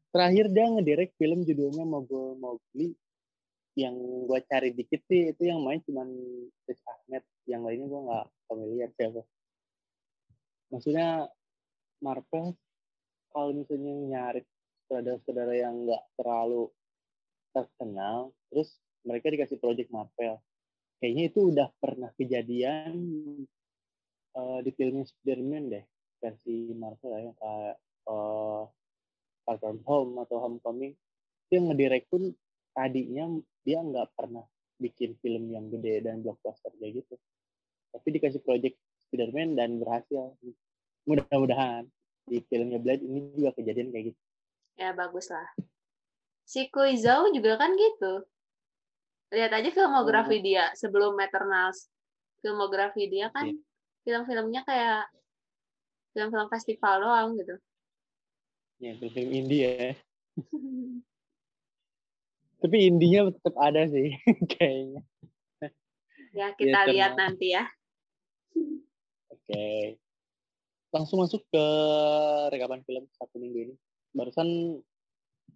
Terakhir 0.10 0.46
dia 0.50 0.66
ngedirect 0.66 1.14
film 1.22 1.46
judulnya 1.46 1.86
Mogul 1.86 2.42
Mowgli 2.42 2.98
yang 3.78 3.94
gue 4.26 4.40
cari 4.50 4.74
dikit 4.74 5.06
sih 5.06 5.30
itu 5.30 5.46
yang 5.46 5.62
main 5.62 5.78
cuman 5.86 6.10
Chris 6.66 6.82
Ahmed. 6.90 7.22
Yang 7.46 7.62
lainnya 7.62 7.86
gue 7.86 8.02
nggak 8.10 8.26
familiar 8.50 8.90
siapa 8.98 9.22
maksudnya 10.72 11.32
Marvel 12.04 12.54
kalau 13.32 13.52
misalnya 13.56 13.94
nyari 13.96 14.42
saudara-saudara 14.88 15.54
yang 15.56 15.88
nggak 15.88 16.04
terlalu 16.20 16.72
terkenal 17.52 18.32
terus 18.52 18.78
mereka 19.08 19.32
dikasih 19.32 19.58
project 19.60 19.90
Marvel. 19.92 20.40
Kayaknya 20.98 21.24
itu 21.30 21.40
udah 21.54 21.68
pernah 21.78 22.10
kejadian 22.18 22.94
uh, 24.36 24.60
di 24.66 24.72
filmnya 24.76 25.06
Spider-Man 25.08 25.64
deh 25.72 25.86
versi 26.18 26.74
Marvel 26.74 27.14
ya 27.14 27.32
kayak 27.38 27.76
uh, 28.10 28.66
Far 29.46 29.58
From 29.62 29.80
Home 29.88 30.20
atau 30.26 30.38
Homecoming. 30.42 30.94
Dia 31.48 31.64
ngedirect 31.64 32.12
pun 32.12 32.34
tadinya 32.76 33.32
dia 33.64 33.80
nggak 33.80 34.12
pernah 34.18 34.44
bikin 34.78 35.16
film 35.24 35.50
yang 35.50 35.72
gede 35.72 36.04
dan 36.04 36.22
blockbuster 36.22 36.74
kayak 36.78 37.06
gitu. 37.06 37.16
Tapi 37.96 38.08
dikasih 38.20 38.42
project 38.44 38.76
Spider-Man 39.08 39.56
dan 39.56 39.80
berhasil. 39.80 40.36
Mudah-mudahan 41.08 41.88
di 42.28 42.44
filmnya 42.52 42.84
Blade 42.84 43.08
ini 43.08 43.32
juga 43.32 43.56
kejadian 43.56 43.96
kayak 43.96 44.12
gitu. 44.12 44.22
Ya 44.76 44.92
bagus 44.92 45.32
lah. 45.32 45.48
Si 46.44 46.68
Kuizao 46.68 47.32
juga 47.32 47.56
kan 47.56 47.72
gitu. 47.80 48.28
Lihat 49.32 49.52
aja 49.56 49.70
filmografi 49.72 50.40
oh. 50.40 50.44
dia 50.44 50.66
sebelum 50.76 51.16
Eternals. 51.24 51.88
Filmografi 52.44 53.08
dia 53.08 53.32
kan 53.32 53.56
yeah 53.56 53.66
film-filmnya 54.08 54.64
kayak 54.64 55.12
film-film 56.16 56.48
festival 56.48 57.04
doang 57.04 57.36
gitu. 57.36 57.60
Ya, 58.80 58.96
film 58.96 59.30
indie 59.36 59.68
ya. 59.68 59.92
Tapi 62.64 62.88
indinya 62.88 63.28
tetap 63.28 63.56
ada 63.60 63.84
sih 63.92 64.16
kayaknya. 64.56 65.04
Ya, 66.32 66.56
kita 66.56 66.88
ya, 66.88 66.90
lihat 66.90 67.14
nanti 67.20 67.52
ya. 67.52 67.68
Oke. 68.56 69.44
Okay. 69.44 70.00
Langsung 70.96 71.20
masuk 71.20 71.44
ke 71.52 71.66
rekaman 72.56 72.88
film 72.88 73.04
satu 73.20 73.36
minggu 73.44 73.60
ini. 73.70 73.76
Barusan 74.16 74.80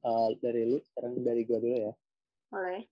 uh, 0.03 0.29
dari 0.43 0.67
lu, 0.67 0.83
sekarang 0.91 1.23
dari 1.23 1.47
gua 1.47 1.63
dulu 1.63 1.77
ya. 1.87 1.93
Boleh. 2.51 2.83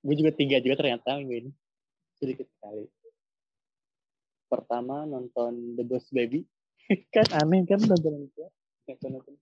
Gue 0.00 0.16
juga 0.16 0.32
tiga 0.32 0.56
juga 0.64 0.80
ternyata 0.80 1.20
minggu 1.20 1.34
ini. 1.44 1.50
Sedikit 2.16 2.48
sekali 2.48 2.88
pertama 4.50 5.06
nonton 5.06 5.78
The 5.78 5.84
Boss 5.86 6.10
Baby. 6.10 6.42
Kan 7.14 7.26
aneh 7.38 7.62
kan 7.70 7.78
nonton 7.78 8.26
itu? 8.26 8.44
Nonton. 9.06 9.38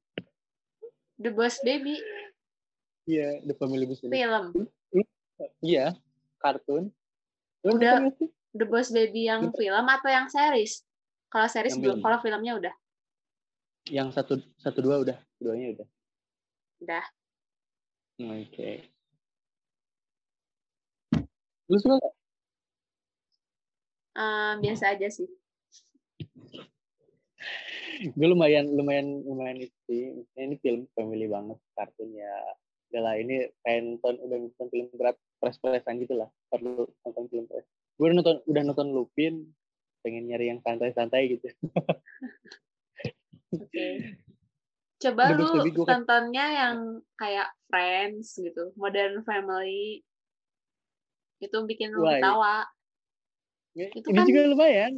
The 1.16 1.32
Boss 1.32 1.56
Baby. 1.64 1.96
Iya 3.08 3.40
The 3.48 3.56
Family 3.56 3.88
Boss 3.88 4.04
Baby. 4.04 4.20
Film. 4.20 4.44
Iya 5.64 5.96
kartun. 6.44 6.92
Lu 7.64 7.80
udah. 7.80 8.12
The 8.52 8.66
Boss 8.68 8.92
Baby 8.92 9.32
yang 9.32 9.48
film 9.56 9.86
atau 9.88 10.08
yang 10.12 10.28
series? 10.28 10.84
Kalau 11.32 11.48
series 11.48 11.76
belum 11.80 12.04
kalau 12.04 12.20
filmnya 12.20 12.60
udah. 12.60 12.74
Yang 13.88 14.20
satu 14.20 14.34
satu 14.60 14.84
dua 14.84 15.00
udah. 15.00 15.16
Keduanya 15.40 15.80
udah. 15.80 15.86
Udah. 16.84 17.04
Oke. 18.18 18.44
Okay. 18.52 18.76
lu 21.68 21.76
suka 21.76 22.00
gak? 22.00 22.14
Uh, 24.18 24.58
biasa 24.58 24.98
aja 24.98 25.06
sih. 25.06 25.30
gue 27.98 28.26
lumayan 28.30 28.66
lumayan 28.74 29.22
lumayan 29.22 29.62
itu 29.62 29.78
sih. 29.86 30.02
Ini 30.34 30.58
film 30.58 30.90
family 30.98 31.30
banget 31.30 31.58
kartunya. 31.78 32.30
Lah 32.94 33.14
ini 33.14 33.46
kayak 33.62 33.80
nonton 33.86 34.14
udah 34.22 34.38
nonton 34.42 34.66
film 34.74 34.86
berat 34.98 35.14
press-pressan 35.38 36.02
gitu 36.02 36.18
lah. 36.18 36.26
Perlu 36.50 36.86
nonton 37.06 37.24
film 37.30 37.46
press. 37.46 37.66
Gue 37.94 38.10
nonton 38.10 38.42
udah 38.46 38.62
nonton 38.66 38.90
Lupin, 38.90 39.46
pengen 40.02 40.26
nyari 40.26 40.50
yang 40.50 40.60
santai-santai 40.62 41.38
gitu. 41.38 41.46
Okay. 43.48 44.20
Coba 45.00 45.32
lu 45.32 45.72
tontonnya 45.88 46.46
yang 46.52 47.00
kayak 47.16 47.48
Friends 47.70 48.36
gitu, 48.36 48.76
Modern 48.76 49.24
Family. 49.24 50.04
Itu 51.40 51.64
bikin 51.64 51.94
lu 51.94 52.04
iya. 52.04 52.20
Ketawa. 53.74 53.90
itu 53.96 54.06
ini 54.08 54.18
kan, 54.18 54.26
juga 54.28 54.40
lumayan. 54.48 54.92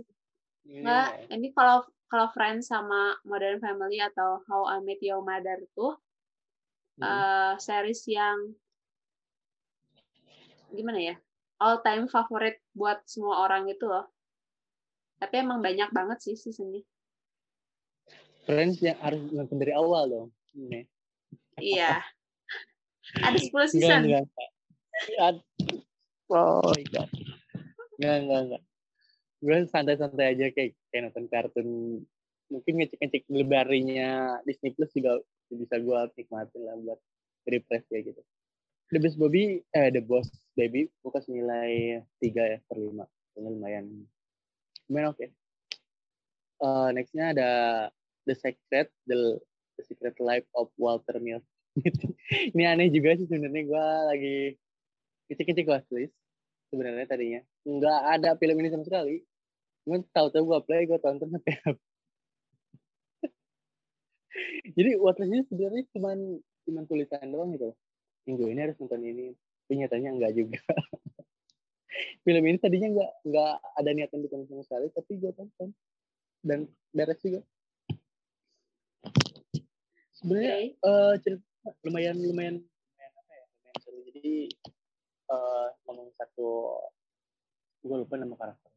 Enggak, 0.70 1.08
yeah. 1.26 1.34
ini 1.34 1.48
kalau 1.56 1.78
kalau 2.10 2.26
Friends 2.34 2.66
sama 2.70 3.14
Modern 3.22 3.62
Family 3.62 4.02
atau 4.02 4.42
How 4.50 4.66
I 4.66 4.78
Met 4.82 4.98
Your 4.98 5.22
Mother 5.22 5.62
tuh 5.78 5.94
hmm. 6.98 7.02
uh, 7.06 7.54
series 7.62 8.02
yang 8.10 8.54
gimana 10.74 11.14
ya? 11.14 11.16
All 11.60 11.78
time 11.86 12.10
favorite 12.10 12.58
buat 12.74 13.04
semua 13.06 13.46
orang 13.46 13.70
itu 13.70 13.86
loh. 13.86 14.10
Tapi 15.20 15.44
emang 15.44 15.60
banyak 15.60 15.92
banget 15.92 16.18
sih 16.24 16.34
seasonnya. 16.34 16.80
Friends 18.48 18.80
yang 18.80 18.96
harus 19.04 19.20
nonton 19.30 19.60
dari 19.60 19.76
awal 19.76 20.08
dong. 20.08 20.28
Ini. 20.56 20.88
Iya. 21.60 22.00
Ada 23.26 23.38
10 23.38 23.72
season. 23.76 24.00
Enggak, 24.08 24.24
enggak. 25.12 25.34
Oh, 26.32 26.72
enggak. 26.72 27.08
Enggak, 28.00 28.16
enggak, 28.24 28.40
enggak. 28.48 28.62
Gue 29.44 29.56
santai-santai 29.68 30.26
aja 30.32 30.46
kayak, 30.56 30.72
kayak 30.88 31.02
nonton 31.04 31.26
kartun. 31.28 31.68
Mungkin 32.48 32.74
ngecek-ngecek 32.80 33.28
lebarinya 33.28 34.40
Disney 34.48 34.72
Plus 34.72 34.88
juga 34.96 35.20
bisa 35.52 35.76
gue 35.76 36.00
nikmatin 36.16 36.64
lah 36.64 36.76
buat 36.80 37.00
refresh 37.44 37.84
ya 37.92 38.00
gitu. 38.00 38.24
The 38.90 38.98
Boss 39.04 39.20
Bobby, 39.20 39.60
eh 39.76 39.88
The 39.92 40.00
Boss 40.00 40.32
Baby, 40.56 40.88
gue 40.88 41.10
kasih 41.12 41.44
nilai 41.44 42.00
3 42.24 42.56
ya 42.56 42.58
per 42.64 42.76
5. 42.80 43.04
Ini 43.36 43.48
lumayan. 43.52 43.84
Lumayan 44.88 45.08
oke. 45.12 45.20
Okay. 45.20 45.28
Uh, 46.60 46.88
nextnya 46.96 47.36
ada 47.36 47.50
The 48.24 48.34
Secret, 48.34 48.88
The, 49.04 49.38
The 49.76 49.82
Secret 49.84 50.16
Life 50.18 50.48
of 50.56 50.72
Walter 50.80 51.20
Mills. 51.20 51.44
ini 52.56 52.64
aneh 52.64 52.88
juga 52.88 53.14
sih 53.14 53.28
sebenarnya 53.28 53.62
gue 53.62 53.86
lagi 54.10 54.36
kecil-kecil 55.30 55.70
watchlist 55.70 56.19
sebenarnya 56.70 57.06
tadinya. 57.10 57.40
Nggak 57.66 58.00
ada 58.18 58.30
film 58.38 58.56
ini 58.62 58.70
sama 58.70 58.84
sekali. 58.86 59.20
Cuma 59.84 60.00
tahu-tahu 60.14 60.42
gue 60.46 60.60
play 60.64 60.82
gue 60.86 60.98
tonton 61.02 61.28
sampai 61.28 61.54
jadi 64.76 64.96
watchlistnya 65.02 65.42
sebenarnya 65.50 65.84
cuma 65.92 66.10
cuma 66.64 66.80
tulisan 66.86 67.26
doang 67.28 67.50
gitu? 67.58 67.74
Minggu 68.24 68.44
ini 68.48 68.60
harus 68.62 68.78
nonton 68.78 69.02
ini. 69.02 69.34
Tapi 69.66 69.72
nyatanya 69.82 70.10
enggak 70.14 70.32
juga. 70.38 70.60
Film 72.24 72.44
ini 72.46 72.56
tadinya 72.62 72.88
enggak 72.90 73.10
enggak 73.26 73.54
ada 73.76 73.90
niatan 73.90 74.22
ditonton 74.22 74.46
sama 74.46 74.62
sekali 74.62 74.86
tapi 74.94 75.12
gue 75.18 75.32
tonton. 75.34 75.68
Dan 76.40 76.70
beres 76.94 77.20
juga. 77.20 77.42
Sebenarnya 80.20 80.54
okay. 80.54 80.76
uh, 80.84 81.16
eh, 81.16 81.24
cerita 81.24 81.68
lumayan 81.84 82.16
lumayan 82.20 82.56
lumayan 82.60 83.12
apa 83.16 83.32
ya 83.32 83.44
lumayan 83.48 83.76
seru. 83.80 83.98
Jadi 84.04 84.36
uh, 85.30 85.66
ngomong 85.86 86.10
satu 86.18 86.76
gue 87.80 87.96
lupa 87.96 88.20
nama 88.20 88.34
karakter. 88.36 88.70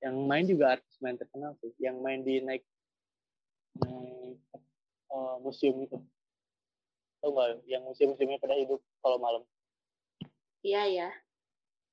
Yang 0.00 0.16
main 0.24 0.44
juga 0.48 0.64
artis 0.80 0.96
main 1.04 1.16
terkenal 1.20 1.54
sih. 1.60 1.72
Yang 1.78 1.96
main 2.00 2.20
di 2.24 2.40
naik 2.40 2.64
naik 3.84 4.40
uh, 5.12 5.36
museum 5.44 5.84
itu. 5.84 6.00
Tau 7.20 7.36
gak 7.36 7.60
yang 7.68 7.84
museum-museumnya 7.84 8.40
pada 8.40 8.56
hidup 8.56 8.80
kalau 9.04 9.20
malam? 9.20 9.44
Iya 10.64 10.84
ya 10.88 11.10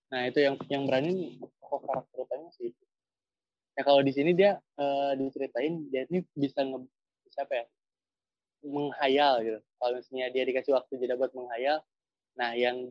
nah 0.08 0.24
itu 0.24 0.40
yang 0.40 0.56
yang 0.72 0.88
berani 0.88 1.36
pokok 1.60 1.84
karakter 1.84 2.24
utamanya 2.24 2.48
sih 2.56 2.72
ya 3.76 3.84
kalau 3.84 4.00
di 4.00 4.16
sini 4.16 4.32
dia 4.32 4.56
uh, 4.80 5.12
diceritain 5.20 5.84
dia 5.92 6.08
ini 6.08 6.24
bisa 6.32 6.64
nge 6.64 6.88
siapa 7.38 7.54
ya? 7.54 7.66
Menghayal 8.66 9.34
gitu. 9.46 9.60
Kalau 9.78 9.94
misalnya 10.02 10.28
dia 10.34 10.44
dikasih 10.50 10.74
waktu 10.74 10.98
jeda 10.98 11.14
buat 11.14 11.30
menghayal, 11.38 11.86
nah 12.34 12.58
yang 12.58 12.90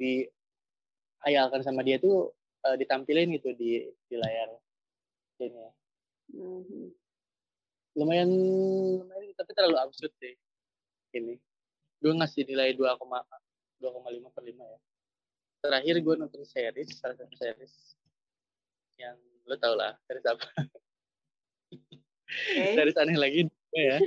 dihayalkan 1.22 1.62
sama 1.64 1.82
dia 1.82 1.98
tuh 1.98 2.30
uh, 2.66 2.76
ditampilin 2.76 3.34
gitu 3.40 3.50
di 3.56 3.88
di 4.06 4.16
layar 4.16 4.52
ini. 5.40 5.66
Mm-hmm. 6.36 6.86
Lumayan 7.96 8.30
lumayan 9.00 9.32
tapi 9.34 9.50
terlalu 9.56 9.76
absurd 9.80 10.12
deh 10.20 10.36
ini. 11.16 11.40
Gue 11.98 12.12
ngasih 12.12 12.44
nilai 12.44 12.76
2,2,5 12.76 14.36
per 14.36 14.42
5 14.44 14.52
ya. 14.52 14.78
Terakhir 15.64 15.96
gue 16.04 16.14
nonton 16.14 16.44
series, 16.44 16.92
salah 16.94 17.16
satu 17.16 17.34
series 17.34 17.96
yang 19.00 19.16
lo 19.48 19.56
tau 19.56 19.74
lah, 19.74 19.96
series 20.04 20.26
apa. 20.28 20.46
Okay. 22.26 22.74
series 22.76 22.96
aneh 23.00 23.16
lagi 23.16 23.40
ya. 23.72 23.98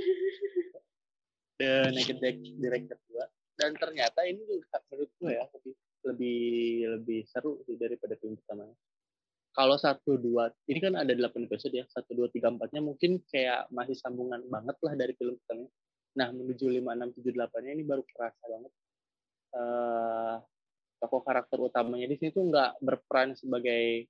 The 1.60 1.92
Naked 1.92 2.18
Deck 2.24 2.40
Director 2.40 2.96
2 3.12 3.60
dan 3.60 3.76
ternyata 3.76 4.24
ini 4.24 4.40
juga 4.48 4.80
menurut 4.88 5.10
gue 5.20 5.30
ya 5.36 5.44
lebih 5.52 5.74
lebih 6.06 6.40
lebih 6.98 7.20
seru 7.28 7.60
sih 7.68 7.76
daripada 7.76 8.16
film 8.16 8.36
pertama. 8.40 8.68
Kalau 9.50 9.76
satu 9.76 10.14
dua 10.14 10.48
ini 10.70 10.78
kan 10.78 10.94
ada 10.94 11.10
delapan 11.10 11.50
episode 11.50 11.74
ya 11.74 11.84
satu 11.90 12.14
dua 12.14 12.30
tiga 12.30 12.54
empatnya 12.54 12.80
mungkin 12.80 13.18
kayak 13.28 13.66
masih 13.74 13.98
sambungan 13.98 14.40
banget 14.46 14.76
lah 14.80 14.94
dari 14.94 15.12
film 15.18 15.34
pertama. 15.42 15.66
Nah 16.16 16.28
menuju 16.30 16.64
lima 16.70 16.94
enam 16.94 17.10
tujuh 17.12 17.34
delapannya 17.34 17.74
ini 17.74 17.84
baru 17.84 18.02
kerasa 18.06 18.44
banget. 18.46 18.72
Uh, 19.50 20.36
tokoh 21.02 21.26
karakter 21.26 21.58
utamanya 21.58 22.06
di 22.06 22.16
sini 22.20 22.30
tuh 22.30 22.46
nggak 22.46 22.78
berperan 22.78 23.34
sebagai 23.34 24.06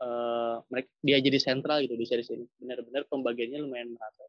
uh, 0.00 0.64
mereka 0.72 0.88
dia 1.04 1.18
jadi 1.20 1.38
sentral 1.38 1.84
gitu 1.84 1.94
di 2.00 2.06
series 2.08 2.32
ini. 2.32 2.46
Benar-benar 2.56 3.04
pembagiannya 3.12 3.58
lumayan 3.60 3.92
merata. 3.92 4.24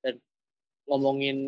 Dan 0.00 0.14
ngomongin 0.88 1.38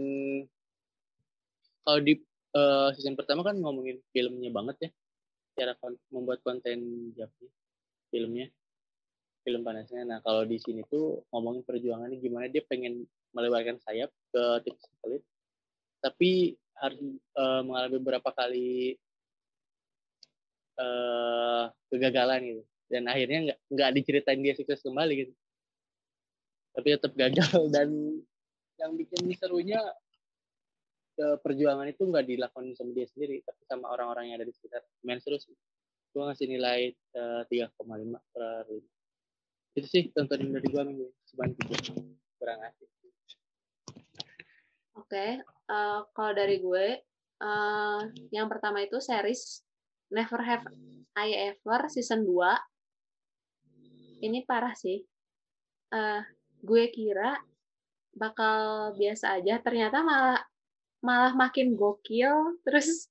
kalau 1.80 2.00
di 2.04 2.20
uh, 2.54 2.88
season 2.94 3.14
pertama 3.14 3.46
kan 3.46 3.56
ngomongin 3.58 3.98
filmnya 4.14 4.50
banget 4.50 4.76
ya. 4.88 4.90
Cara 5.58 5.72
kon 5.78 5.94
membuat 6.10 6.40
konten 6.42 7.10
Javi 7.14 7.46
filmnya. 8.10 8.50
Film 9.46 9.64
panasnya. 9.64 10.04
Nah 10.04 10.18
kalau 10.20 10.44
di 10.44 10.60
sini 10.60 10.84
tuh 10.86 11.24
ngomongin 11.32 11.64
perjuangannya 11.64 12.18
gimana 12.20 12.46
dia 12.50 12.62
pengen 12.66 13.08
melebarkan 13.32 13.80
sayap 13.82 14.10
ke 14.30 14.42
tim 14.66 14.76
satelit. 14.76 15.22
Tapi 16.00 16.56
harus 16.80 17.00
uh, 17.36 17.60
mengalami 17.60 17.96
beberapa 18.00 18.30
kali 18.32 18.96
uh, 20.80 21.68
kegagalan 21.92 22.40
gitu. 22.56 22.62
Dan 22.90 23.06
akhirnya 23.06 23.38
nggak 23.52 23.58
nggak 23.70 23.90
diceritain 23.96 24.40
dia 24.42 24.54
sukses 24.56 24.82
kembali 24.82 25.14
gitu. 25.26 25.32
Tapi 26.74 26.86
tetap 26.96 27.12
gagal 27.14 27.60
dan 27.74 27.88
yang 28.80 28.96
bikin 28.96 29.28
serunya 29.36 29.80
perjuangan 31.40 31.86
itu 31.88 32.02
nggak 32.06 32.26
dilakukan 32.26 32.72
sama 32.76 32.92
dia 32.96 33.06
sendiri 33.08 33.44
tapi 33.44 33.62
sama 33.68 33.92
orang-orang 33.92 34.30
yang 34.30 34.36
ada 34.40 34.48
di 34.48 34.54
sekitar. 34.54 34.80
Main 35.04 35.20
seru 35.20 35.36
sih. 35.36 35.54
Gue 36.10 36.22
ngasih 36.26 36.46
nilai 36.50 36.90
eh, 36.92 37.42
tiga 37.46 37.70
koma 37.76 38.00
lima 38.00 38.18
per 38.32 38.66
lima. 38.68 38.90
Itu 39.76 39.86
sih 39.86 40.10
tontonan 40.10 40.56
dari 40.56 40.68
gue 40.68 40.82
minggu 40.82 41.06
tiga. 41.30 41.44
Kurang 42.40 42.60
asik. 42.66 42.88
Oke 45.00 45.16
okay. 45.16 45.30
uh, 45.70 45.72
eh, 45.72 46.00
kalau 46.12 46.32
dari 46.34 46.56
gue 46.60 46.86
uh, 47.42 48.00
yang 48.30 48.46
pertama 48.50 48.84
itu 48.84 49.00
series 49.00 49.64
Never 50.10 50.42
Have 50.42 50.66
I 51.14 51.54
Ever 51.54 51.86
season 51.90 52.26
2 52.26 52.36
ini 54.20 54.44
parah 54.44 54.76
sih. 54.76 55.00
Uh, 55.90 56.22
gue 56.60 56.92
kira 56.92 57.40
bakal 58.14 58.92
biasa 58.94 59.40
aja. 59.40 59.58
Ternyata 59.64 60.04
malah 60.04 60.38
malah 61.00 61.32
makin 61.32 61.76
gokil 61.76 62.60
terus 62.64 63.08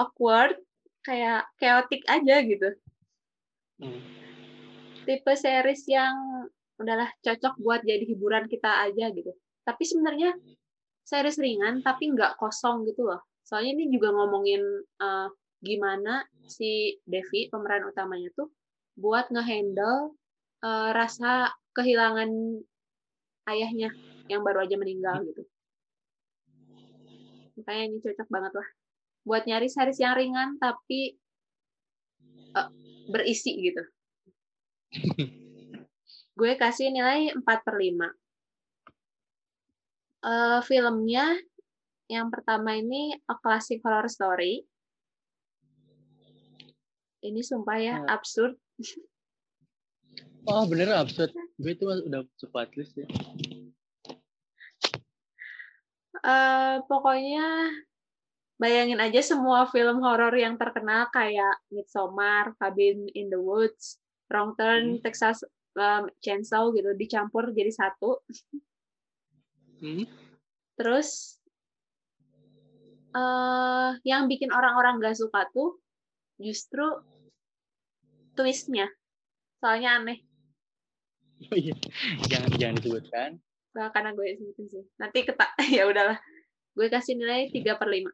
awkward 0.00 0.56
kayak 1.04 1.48
chaotic 1.60 2.04
aja 2.08 2.40
gitu 2.44 2.68
hmm. 3.80 4.00
tipe 5.04 5.32
series 5.36 5.84
yang 5.88 6.48
udahlah 6.80 7.08
cocok 7.20 7.54
buat 7.60 7.80
jadi 7.84 8.04
hiburan 8.08 8.48
kita 8.48 8.88
aja 8.88 9.12
gitu 9.12 9.32
tapi 9.64 9.82
sebenarnya 9.84 10.32
series 11.04 11.36
ringan 11.36 11.84
tapi 11.84 12.12
nggak 12.12 12.40
kosong 12.40 12.88
gitu 12.88 13.04
loh 13.04 13.20
soalnya 13.44 13.76
ini 13.76 13.92
juga 13.92 14.14
ngomongin 14.16 14.62
uh, 15.00 15.28
gimana 15.60 16.24
si 16.48 16.96
Devi 17.04 17.52
pemeran 17.52 17.84
utamanya 17.84 18.32
tuh 18.32 18.48
buat 18.96 19.28
ngehandle 19.28 20.16
uh, 20.64 20.90
rasa 20.96 21.52
kehilangan 21.76 22.30
ayahnya 23.48 23.92
yang 24.30 24.46
baru 24.46 24.64
aja 24.64 24.76
meninggal 24.78 25.24
gitu. 25.26 25.42
Makanya 27.60 27.84
ini 27.92 27.96
cocok 28.00 28.28
banget 28.32 28.52
lah. 28.56 28.68
Buat 29.20 29.44
nyari 29.44 29.68
series 29.68 30.00
yang 30.00 30.16
ringan 30.16 30.56
tapi 30.56 31.12
uh, 32.56 32.72
berisi 33.12 33.52
gitu. 33.60 33.84
gue 36.40 36.52
kasih 36.56 36.88
nilai 36.88 37.36
4 37.36 37.44
per 37.44 37.74
5. 37.76 38.16
Uh, 40.20 40.60
filmnya 40.64 41.36
yang 42.08 42.32
pertama 42.32 42.74
ini 42.80 43.12
A 43.28 43.36
Classic 43.38 43.78
Horror 43.84 44.08
Story. 44.08 44.64
Ini 47.20 47.40
sumpah 47.44 47.76
ya, 47.76 47.94
Hmm. 48.00 48.08
absurd. 48.08 48.56
Oh 50.48 50.64
bener 50.64 50.88
absurd. 50.96 51.36
Gue 51.60 51.76
itu 51.76 51.84
udah 51.84 52.24
cepat 52.40 52.72
list 52.80 52.96
ya. 52.96 53.04
Eh, 56.20 56.76
pokoknya 56.84 57.72
bayangin 58.60 59.00
aja 59.00 59.24
semua 59.24 59.64
film 59.72 60.04
horor 60.04 60.36
yang 60.36 60.60
terkenal 60.60 61.08
kayak 61.08 61.64
Midsommar, 61.72 62.52
Cabin 62.60 63.08
in 63.16 63.32
the 63.32 63.40
Woods, 63.40 63.96
Wrong 64.28 64.52
Turn, 64.52 65.00
Hmm. 65.00 65.02
Texas 65.02 65.40
um, 65.80 66.12
Chainsaw 66.20 66.68
gitu 66.76 66.92
dicampur 66.92 67.56
jadi 67.56 67.72
satu. 67.72 68.20
Hmm? 69.80 70.04
Terus 70.76 71.40
eh 73.10 73.90
yang 74.06 74.30
bikin 74.30 74.54
orang-orang 74.54 75.02
gak 75.02 75.18
suka 75.18 75.48
tuh 75.50 75.80
justru 76.36 76.84
twistnya. 78.36 78.86
Soalnya 79.58 80.04
aneh. 80.04 80.20
Oh 81.48 81.56
iya. 81.64 81.72
Jangan 82.28 82.50
jangan 82.60 82.76
disebutkan. 82.76 83.30
Nah, 83.80 83.88
karena 83.88 84.12
gue 84.12 84.36
sebutin 84.36 84.68
sih. 84.68 84.84
Nanti 85.00 85.24
ketak 85.24 85.56
ya 85.72 85.88
udahlah. 85.88 86.20
Gue 86.76 86.92
kasih 86.92 87.16
nilai 87.16 87.48
3 87.48 87.80
per 87.80 87.88
5. 87.88 88.12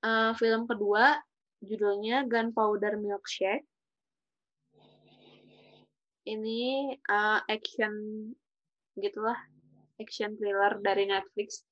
Eh, 0.00 0.32
film 0.40 0.64
kedua 0.64 1.20
judulnya 1.60 2.24
Gunpowder 2.24 2.96
Milkshake. 2.96 3.68
Ini 6.24 6.96
eh, 6.96 7.40
action 7.44 7.92
gitulah, 8.96 9.36
action 10.00 10.40
thriller 10.40 10.80
dari 10.80 11.04
Netflix 11.12 11.68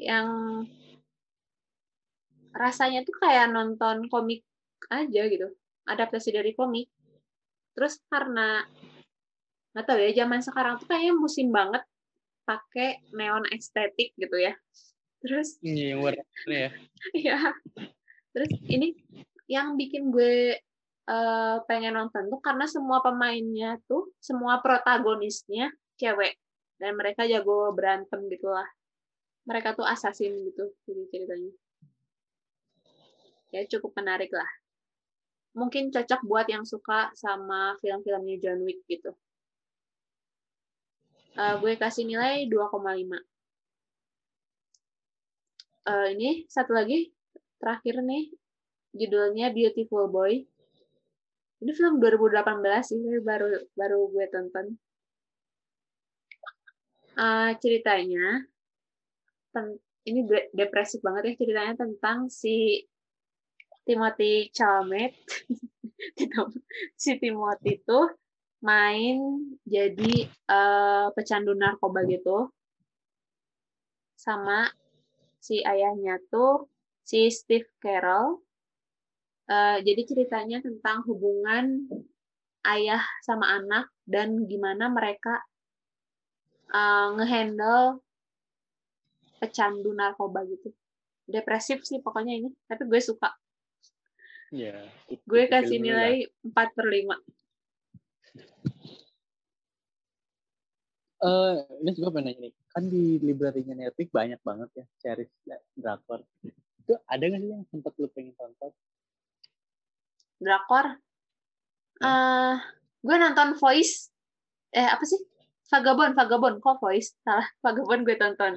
yang 0.00 0.28
rasanya 2.56 3.04
tuh 3.04 3.16
kayak 3.20 3.52
nonton 3.52 4.08
komik 4.08 4.44
aja 4.88 5.28
gitu, 5.28 5.52
adaptasi 5.84 6.32
dari 6.32 6.56
komik. 6.56 6.88
Terus 7.76 8.00
karena 8.08 8.64
nggak 9.76 9.92
tahu 9.92 10.00
ya 10.08 10.24
zaman 10.24 10.40
sekarang 10.40 10.80
tuh 10.80 10.88
kayaknya 10.88 11.12
musim 11.12 11.52
banget 11.52 11.84
pakai 12.48 13.04
neon 13.12 13.44
estetik 13.52 14.16
gitu 14.16 14.32
ya. 14.40 14.56
Terus 15.20 15.60
Ini 15.60 15.92
yang 15.92 16.00
warna 16.00 16.24
ya. 16.48 16.72
ya 17.28 17.38
terus 18.32 18.56
ini 18.72 18.96
yang 19.52 19.76
bikin 19.76 20.08
gue 20.08 20.56
eh, 21.04 21.56
pengen 21.68 21.92
nonton 21.92 22.32
tuh 22.32 22.40
karena 22.40 22.64
semua 22.64 23.04
pemainnya 23.04 23.76
tuh 23.84 24.08
semua 24.16 24.64
protagonisnya 24.64 25.68
cewek. 26.00 26.40
Dan 26.80 26.96
mereka 26.96 27.28
jago 27.28 27.68
berantem 27.76 28.32
gitu 28.32 28.48
lah. 28.48 28.64
Mereka 29.44 29.76
tuh 29.76 29.84
assassin 29.84 30.40
gitu 30.40 30.72
jadi 30.88 31.04
ceritanya. 31.12 31.52
Ya 33.52 33.60
cukup 33.68 33.92
menarik 33.92 34.32
lah. 34.32 34.48
Mungkin 35.52 35.92
cocok 35.92 36.24
buat 36.24 36.48
yang 36.48 36.64
suka 36.64 37.12
sama 37.12 37.76
film-filmnya 37.84 38.40
John 38.40 38.64
Wick 38.64 38.80
gitu 38.88 39.12
Eh, 41.36 41.54
gue 41.60 41.72
kasih 41.76 42.08
nilai 42.08 42.48
2,5 42.48 43.20
Eh, 45.86 46.08
ini 46.16 46.48
satu 46.48 46.72
lagi 46.72 47.12
terakhir 47.60 48.00
nih 48.02 48.32
judulnya 48.96 49.52
Beautiful 49.52 50.08
Boy. 50.08 50.42
Ini 51.60 51.72
film 51.76 52.00
2018 52.00 52.88
sih, 52.88 52.98
baru 53.20 53.52
baru 53.76 53.98
gue 54.10 54.26
tonton. 54.32 54.66
Eh, 57.20 57.50
ceritanya 57.60 58.42
ini 60.08 60.20
de- 60.24 60.48
depresif 60.56 61.04
banget 61.04 61.22
ya 61.32 61.34
ceritanya 61.36 61.74
tentang 61.84 62.32
si 62.32 62.80
Timothy 63.84 64.48
Chalamet. 64.56 65.12
si 67.02 67.12
Timothy 67.20 67.78
itu 67.78 68.00
main 68.66 69.18
jadi 69.62 70.26
eh, 70.26 71.06
pecandu 71.14 71.54
narkoba 71.54 72.02
gitu 72.10 72.50
sama 74.18 74.66
si 75.38 75.62
ayahnya 75.62 76.18
tuh 76.26 76.66
si 77.06 77.30
Steve 77.30 77.70
Carell. 77.78 78.42
Eh, 79.46 79.78
jadi 79.86 80.02
ceritanya 80.02 80.58
tentang 80.58 81.06
hubungan 81.06 81.86
ayah 82.66 83.06
sama 83.22 83.46
anak 83.54 83.86
dan 84.02 84.50
gimana 84.50 84.90
mereka 84.90 85.38
eh, 86.74 87.08
ngehandle 87.14 88.02
pecandu 89.38 89.94
narkoba 89.94 90.42
gitu. 90.50 90.74
Depresif 91.30 91.86
sih 91.86 92.02
pokoknya 92.02 92.34
ini, 92.42 92.50
tapi 92.66 92.86
gue 92.90 92.98
suka. 92.98 93.30
Iya. 94.50 94.86
Gue 95.26 95.46
kasih 95.50 95.78
nilai 95.82 96.26
4 96.42 96.54
per 96.74 96.86
5. 96.86 97.18
Eh, 101.16 101.54
ini 101.80 101.90
juga 101.96 102.12
pengen 102.12 102.36
nanya 102.36 102.40
nih. 102.44 102.52
Kan 102.68 102.84
di 102.92 103.16
library-nya 103.24 103.72
Netflix 103.72 104.12
banyak 104.12 104.40
banget 104.44 104.68
ya 104.76 104.84
series 105.00 105.32
drakor. 105.72 106.20
Itu 106.84 106.92
ada 107.08 107.24
nggak 107.24 107.40
sih 107.40 107.50
yang 107.56 107.64
sempat 107.72 107.96
lu 107.96 108.08
pengen 108.12 108.36
tonton? 108.36 108.72
Drakor. 110.36 111.00
Ya. 111.96 112.04
eh 112.04 112.54
gue 113.00 113.16
nonton 113.16 113.56
Voice. 113.56 114.12
Eh, 114.76 114.84
apa 114.84 115.00
sih? 115.08 115.16
Vagabond, 115.72 116.12
Vagabond. 116.12 116.60
Kok 116.60 116.84
Voice? 116.84 117.16
Salah. 117.24 117.48
Vagabond 117.64 118.04
gue 118.04 118.16
tonton. 118.20 118.54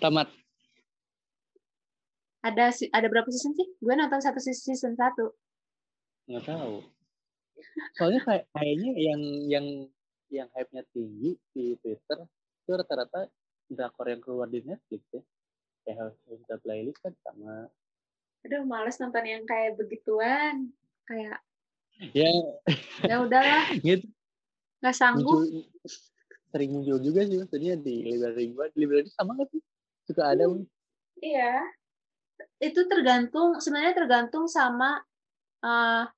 Tamat. 0.00 0.32
Ada 2.40 2.72
ada 2.96 3.06
berapa 3.12 3.28
season 3.28 3.52
sih? 3.52 3.68
Gue 3.76 3.92
nonton 3.92 4.24
satu 4.24 4.40
season 4.40 4.72
season 4.72 4.94
satu. 4.96 5.36
Nggak 6.24 6.48
tahu. 6.48 6.80
Soalnya 8.00 8.24
kayak 8.24 8.44
kayaknya 8.56 8.90
yang 8.96 9.22
yang 9.44 9.66
yang 10.30 10.48
hype-nya 10.54 10.86
tinggi 10.94 11.36
di 11.52 11.74
Twitter 11.82 12.18
itu 12.64 12.70
rata-rata 12.70 13.26
drakor 13.70 14.06
yang 14.10 14.22
keluar 14.22 14.46
di 14.46 14.62
Netflix 14.62 15.02
ya. 15.12 15.22
Kayak 15.86 16.14
the 16.46 16.56
Playlist 16.62 16.98
kan 17.02 17.14
sama. 17.26 17.66
Aduh, 18.46 18.64
males 18.64 18.96
nonton 19.02 19.24
yang 19.26 19.42
kayak 19.44 19.76
begituan. 19.76 20.70
Kayak 21.04 21.42
Ya, 22.16 22.32
ya 23.04 23.20
udahlah, 23.20 23.68
gitu. 23.84 24.08
nggak 24.80 24.96
sanggup. 24.96 25.44
muncul 25.44 25.68
sering 26.48 26.72
muncul 26.72 26.96
juga 26.96 27.28
sih 27.28 27.36
maksudnya 27.36 27.76
di 27.76 28.00
library 28.08 28.56
gua 28.56 28.72
di 28.72 28.78
library 28.80 29.12
sama 29.12 29.36
nggak 29.36 29.52
sih 29.52 29.60
suka 30.08 30.32
ada 30.32 30.48
Hmm. 30.48 30.64
Iya. 31.20 31.60
Itu 32.56 32.88
tergantung, 32.88 33.60
sebenarnya 33.60 33.92
tergantung 33.92 34.48
sama 34.48 35.04
eh 35.60 36.08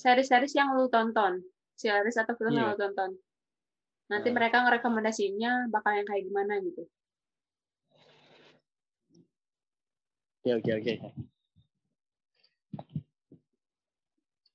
series-series 0.00 0.56
yang 0.56 0.72
lu 0.80 0.88
tonton. 0.88 1.44
Series 1.82 2.14
atau 2.14 2.38
film 2.38 2.54
yang 2.54 2.70
Iya. 2.70 2.74
lu 2.74 2.78
tonton. 2.78 3.10
Nanti 4.06 4.28
Nah. 4.30 4.34
mereka 4.38 4.62
ngerekomendasinya 4.62 5.66
bakal 5.66 5.98
yang 5.98 6.06
kayak 6.06 6.24
gimana 6.30 6.62
gitu. 6.62 6.86
oke 10.42 10.58
oke 10.58 10.70
oke 10.74 10.94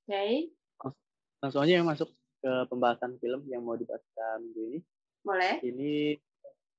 Oke, 0.07 0.95
langsung 1.43 1.63
aja 1.63 1.73
yang 1.79 1.87
masuk 1.87 2.07
ke 2.43 2.51
pembahasan 2.67 3.15
film 3.19 3.43
yang 3.47 3.63
mau 3.63 3.75
dibahas 3.75 4.03
minggu 4.39 4.61
ini 4.67 4.79
boleh. 5.23 5.55
ini 5.63 5.91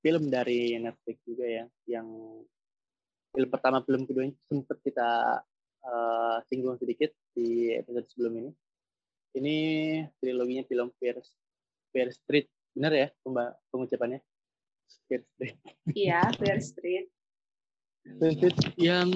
film 0.00 0.28
dari 0.28 0.76
Netflix 0.76 1.16
juga 1.24 1.44
ya 1.44 1.64
yang 1.88 2.08
film 3.32 3.48
pertama 3.48 3.80
film 3.84 4.04
kedua 4.04 4.28
ini 4.28 4.36
sempat 4.48 4.76
kita 4.80 5.40
eh, 5.88 6.36
singgung 6.48 6.76
sedikit 6.80 7.12
di 7.32 7.72
episode 7.76 8.06
sebelum 8.12 8.32
ini 8.44 8.50
ini 9.34 9.56
triloginya 10.22 10.64
film 10.64 10.88
Fear, 10.96 11.20
Fear 11.92 12.08
Street 12.12 12.46
benar 12.72 12.92
ya 12.94 13.08
pengucapannya 13.68 14.20
Fear 15.08 15.22
Street 15.24 15.56
Iya, 15.92 16.20
Fear 16.36 16.58
Street. 16.60 17.06
Fear 18.08 18.32
Street 18.32 18.56
yang 18.80 19.08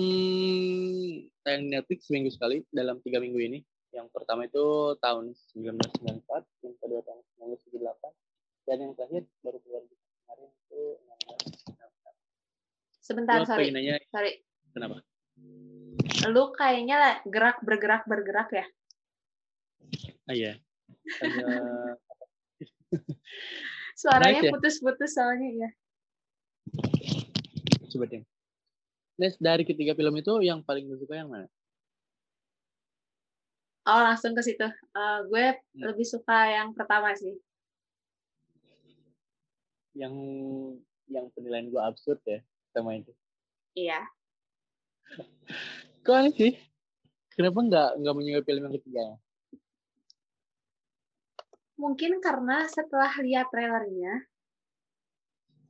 tayang 1.41 1.65
Netflix 1.71 2.09
seminggu 2.09 2.29
sekali 2.29 2.61
dalam 2.69 3.01
tiga 3.01 3.23
minggu 3.23 3.41
ini 3.41 3.59
yang 3.93 4.09
pertama 4.09 4.49
itu 4.49 4.97
tahun 5.01 5.37
1994 5.53 6.65
yang 6.65 6.75
kedua 6.81 7.01
tahun 7.05 7.21
1978 7.41 8.69
dan 8.69 8.77
yang 8.81 8.93
terakhir 8.97 9.23
baru 9.45 9.59
keluar 9.61 9.83
di 9.85 9.95
kemarin 9.97 10.49
itu 10.49 10.81
1996. 11.69 13.03
Sebentar, 13.03 13.37
Gua 13.43 13.49
sorry. 13.53 13.69
nanya 13.69 14.01
Sorry. 14.09 14.41
kenapa? 14.73 15.03
Lu 16.31 16.55
kayaknya 16.55 17.21
gerak 17.29 17.61
bergerak 17.61 18.03
bergerak 18.09 18.49
ya. 18.55 18.65
Ah 20.27 20.35
iya. 20.35 20.59
Suaranya 24.01 24.41
Nice 24.43 24.49
ya? 24.49 24.53
putus-putus 24.55 25.11
soalnya 25.15 25.49
ya. 25.53 25.71
coba 27.93 28.09
deh. 28.09 28.25
Nes 29.21 29.37
dari 29.37 29.69
ketiga 29.69 29.93
film 29.93 30.17
itu 30.17 30.41
yang 30.41 30.65
paling 30.65 30.89
lu 30.89 30.97
suka 30.97 31.21
yang 31.21 31.29
mana? 31.29 31.45
Oh, 33.83 34.01
langsung 34.01 34.33
ke 34.33 34.43
situ. 34.47 34.65
Uh, 34.95 35.27
gue 35.27 35.59
hmm. 35.59 35.83
lebih 35.91 36.07
suka 36.07 36.49
yang 36.49 36.73
pertama 36.73 37.13
sih. 37.19 37.35
Yang 39.93 40.15
yang 41.11 41.27
penilaian 41.37 41.69
gue 41.69 41.83
absurd 41.83 42.23
ya 42.25 42.41
sama 42.73 42.97
itu. 42.97 43.13
Iya. 43.77 44.01
Kok 46.07 46.15
aneh 46.15 46.33
sih? 46.33 46.53
Kenapa 47.37 47.59
nggak 47.61 47.91
nggak 48.01 48.15
menyukai 48.17 48.47
film 48.47 48.63
yang 48.71 48.77
ketiga? 48.81 49.05
Mungkin 51.81 52.21
karena 52.23 52.69
setelah 52.69 53.11
lihat 53.23 53.49
trailernya, 53.49 54.29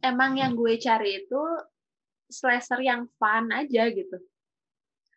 emang 0.02 0.36
yang 0.36 0.58
gue 0.58 0.76
cari 0.76 1.24
itu 1.24 1.42
slasher 2.28 2.82
yang 2.82 3.06
fun 3.16 3.48
aja 3.54 3.88
gitu. 3.92 4.18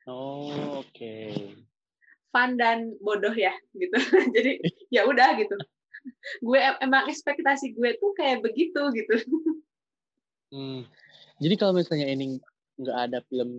Oh, 0.05 0.79
oke. 0.81 0.93
Okay 0.93 1.65
fun 2.35 2.59
dan 2.59 2.91
bodoh 2.99 3.31
ya 3.31 3.55
gitu 3.79 3.95
jadi 4.35 4.59
ya 4.91 5.07
udah 5.07 5.39
gitu 5.39 5.55
gue 6.43 6.59
emang 6.83 7.07
ekspektasi 7.07 7.71
gue 7.71 7.95
tuh 7.95 8.11
kayak 8.19 8.43
begitu 8.43 8.91
gitu 8.91 9.15
hmm. 10.51 10.83
jadi 11.39 11.55
kalau 11.55 11.79
misalnya 11.79 12.11
ini 12.11 12.43
nggak 12.75 12.97
ada 13.07 13.23
film 13.31 13.51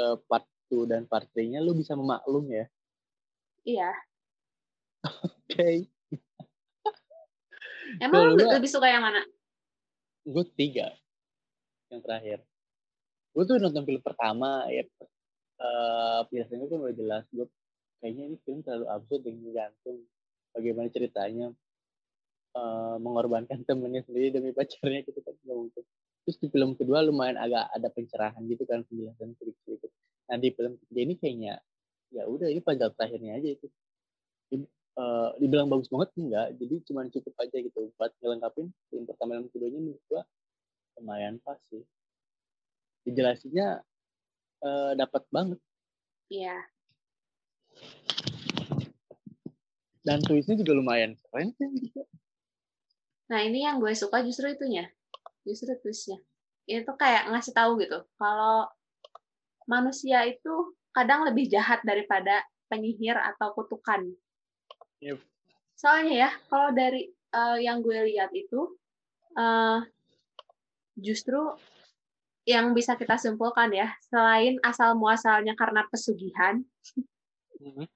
uh, 0.00 0.16
part 0.24 0.48
2 0.72 0.88
dan 0.88 1.04
part 1.04 1.28
3 1.36 1.52
nya 1.52 1.60
lu 1.60 1.76
bisa 1.76 1.92
memaklum 1.92 2.48
ya 2.48 2.64
iya 3.68 3.92
oke 5.04 5.28
okay. 5.52 5.84
Emang 8.00 8.34
lu 8.34 8.44
lebih 8.46 8.70
suka 8.70 8.88
yang 8.88 9.04
mana? 9.04 9.22
Gue 10.26 10.44
tiga. 10.58 10.92
Yang 11.92 12.00
terakhir. 12.02 12.38
Gue 13.36 13.42
tuh 13.46 13.56
nonton 13.60 13.84
film 13.84 14.02
pertama 14.02 14.66
ya. 14.72 14.84
Uh, 15.56 16.20
biasanya 16.28 16.66
kan 16.68 16.78
udah 16.82 16.96
jelas. 16.96 17.24
Gue 17.32 17.46
kayaknya 18.00 18.32
ini 18.32 18.36
film 18.44 18.60
terlalu 18.60 18.86
absurd 18.92 19.22
dan 19.24 19.34
gantung 19.54 19.98
bagaimana 20.52 20.88
ceritanya 20.92 21.46
uh, 22.56 22.96
mengorbankan 23.00 23.64
temennya 23.64 24.04
sendiri 24.04 24.32
demi 24.32 24.50
pacarnya 24.56 25.04
gitu 25.04 25.20
kan 25.20 25.34
nggak 25.44 25.56
mungkin. 25.56 25.84
Terus 26.26 26.36
di 26.42 26.48
film 26.50 26.74
kedua 26.74 27.06
lumayan 27.06 27.38
agak 27.38 27.70
ada 27.70 27.88
pencerahan 27.92 28.42
gitu 28.50 28.64
kan 28.66 28.82
penjelasan 28.88 29.36
sedikit-sedikit. 29.38 29.90
Nah 30.26 30.36
di 30.42 30.48
film 30.50 30.72
ketiga 30.80 31.00
ini 31.06 31.14
kayaknya 31.14 31.54
ya 32.10 32.22
udah 32.26 32.48
ini 32.50 32.60
panjang 32.62 32.92
terakhirnya 32.94 33.38
aja 33.38 33.48
itu 33.58 33.66
uh, 34.96 35.32
dibilang 35.38 35.68
bagus 35.70 35.88
banget 35.92 36.10
enggak 36.16 36.48
jadi 36.58 36.74
cuma 36.88 37.06
cukup 37.08 37.34
aja 37.40 37.56
gitu 37.62 37.80
buat 37.96 38.12
ngelengkapin 38.20 38.66
film 38.90 39.04
pertama 39.04 39.40
dan 39.40 39.46
keduanya 39.52 39.80
menurut 39.80 40.02
gua 40.10 40.22
lumayan 41.00 41.36
pas 41.44 41.60
sih 41.68 41.84
dijelasinnya 43.06 43.84
uh, 44.64 44.92
dapat 44.96 45.22
banget 45.30 45.60
iya 46.32 46.64
dan 50.06 50.22
twistnya 50.22 50.54
juga 50.62 50.78
lumayan 50.78 51.18
keren 51.18 51.50
sih. 51.58 51.90
Nah 53.26 53.42
ini 53.42 53.66
yang 53.66 53.82
gue 53.82 53.90
suka 53.90 54.22
justru 54.22 54.54
itunya, 54.54 54.86
justru 55.42 55.74
twistnya. 55.82 56.22
Itu 56.62 56.94
kayak 56.94 57.34
ngasih 57.34 57.50
tahu 57.50 57.82
gitu, 57.82 58.06
kalau 58.14 58.70
manusia 59.66 60.22
itu 60.30 60.78
kadang 60.94 61.26
lebih 61.26 61.50
jahat 61.50 61.82
daripada 61.82 62.46
penyihir 62.70 63.18
atau 63.18 63.50
kutukan. 63.58 64.14
Yep. 65.02 65.18
Soalnya 65.76 66.14
ya, 66.28 66.30
kalau 66.48 66.72
dari 66.72 67.12
uh, 67.36 67.58
yang 67.60 67.84
gue 67.84 68.00
lihat 68.12 68.32
itu, 68.32 68.76
uh, 69.36 69.84
justru 70.96 71.56
yang 72.48 72.72
bisa 72.72 72.96
kita 72.96 73.18
simpulkan 73.20 73.74
ya, 73.74 73.92
selain 74.08 74.56
asal 74.64 74.96
muasalnya 74.96 75.52
karena 75.58 75.84
pesugihan, 75.90 76.64
mm 77.60 77.72
-hmm 77.76 77.86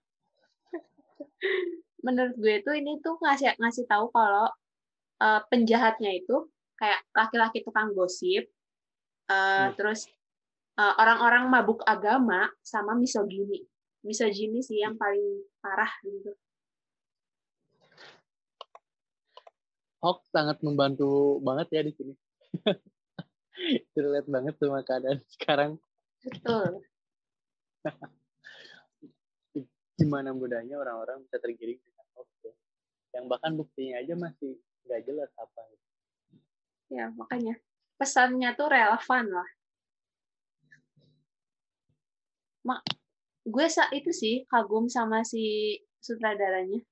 menurut 2.06 2.34
gue 2.36 2.60
tuh 2.64 2.74
ini 2.76 3.00
tuh 3.00 3.16
ngasih 3.20 3.56
ngasih 3.60 3.84
tahu 3.88 4.08
kalau 4.12 4.48
uh, 5.20 5.40
penjahatnya 5.48 6.16
itu 6.16 6.48
kayak 6.80 7.04
laki-laki 7.12 7.60
tukang 7.60 7.92
gosip, 7.92 8.48
uh, 9.28 9.68
hmm. 9.68 9.76
terus 9.76 10.08
orang 10.80 10.96
orang-orang 10.96 11.44
mabuk 11.52 11.80
agama 11.84 12.48
sama 12.64 12.96
misogini. 12.96 13.68
Misogini 14.00 14.64
sih 14.64 14.80
yang 14.80 14.96
paling 14.96 15.44
parah 15.60 15.92
gitu. 16.00 16.32
Hoax 20.00 20.32
sangat 20.32 20.58
membantu 20.64 21.40
banget 21.44 21.68
ya 21.76 21.82
di 21.84 21.92
sini. 21.92 22.14
Terlihat 23.96 24.26
banget 24.28 24.56
sama 24.56 24.80
keadaan 24.80 25.20
sekarang. 25.28 25.76
Betul. 26.24 26.80
Gimana 30.00 30.32
mudahnya 30.32 30.80
orang-orang 30.80 31.20
bisa 31.28 31.36
tergiring 31.36 31.76
yang 33.14 33.26
bahkan 33.26 33.52
buktinya 33.58 33.98
aja 34.00 34.14
masih 34.14 34.58
nggak 34.86 35.02
jelas 35.06 35.30
apa 35.34 35.60
ya 36.90 37.10
makanya 37.14 37.54
pesannya 37.98 38.50
tuh 38.54 38.68
relevan 38.70 39.24
lah 39.30 39.48
mak 42.66 42.82
gue 43.46 43.66
saat 43.66 43.90
itu 43.94 44.10
sih 44.12 44.34
kagum 44.46 44.86
sama 44.86 45.26
si 45.26 45.76
sutradaranya 46.02 46.82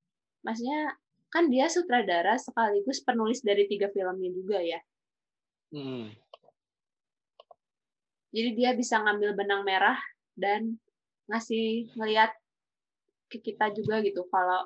maksudnya 0.42 0.97
kan 1.29 1.53
dia 1.53 1.69
sutradara 1.69 2.37
sekaligus 2.41 3.05
penulis 3.05 3.45
dari 3.45 3.69
tiga 3.69 3.93
filmnya 3.93 4.31
juga 4.33 4.59
ya 4.61 4.81
hmm. 5.77 6.09
jadi 8.33 8.51
dia 8.57 8.71
bisa 8.73 9.01
ngambil 9.01 9.37
benang 9.37 9.62
merah 9.64 9.99
dan 10.38 10.81
ngasih 11.29 11.93
ngeliat 11.93 12.33
ke 13.29 13.38
kita 13.45 13.69
juga 13.77 14.01
gitu 14.01 14.25
kalau 14.33 14.64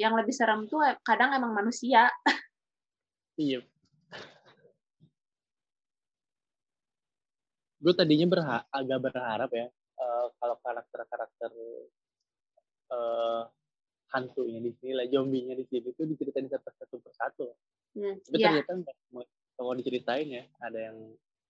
yang 0.00 0.16
lebih 0.16 0.32
serem 0.32 0.64
tuh 0.64 0.80
kadang 1.04 1.36
emang 1.36 1.52
manusia. 1.52 2.08
Iya. 3.40 3.64
Gue 7.80 7.96
tadinya 7.96 8.28
berha 8.28 8.68
agak 8.68 9.00
berharap 9.00 9.48
ya 9.48 9.72
uh, 9.96 10.26
kalau 10.36 10.60
karakter-karakter 10.60 11.48
uh, 12.92 13.48
hantunya 14.10 14.58
di 14.58 14.70
sini 14.78 14.92
lah, 14.98 15.06
zombinya 15.06 15.54
di 15.54 15.64
sini 15.66 15.94
tuh 15.94 16.06
diceritain 16.06 16.50
satu 16.50 16.70
satu 16.74 16.96
persatu. 16.98 17.46
Hmm, 17.94 18.18
Tapi 18.22 18.36
yeah. 18.38 18.62
ternyata 18.62 18.72
nggak 18.86 18.96
mau 19.60 19.74
diceritain 19.76 20.28
ya, 20.28 20.44
ada 20.62 20.78
yang 20.90 20.98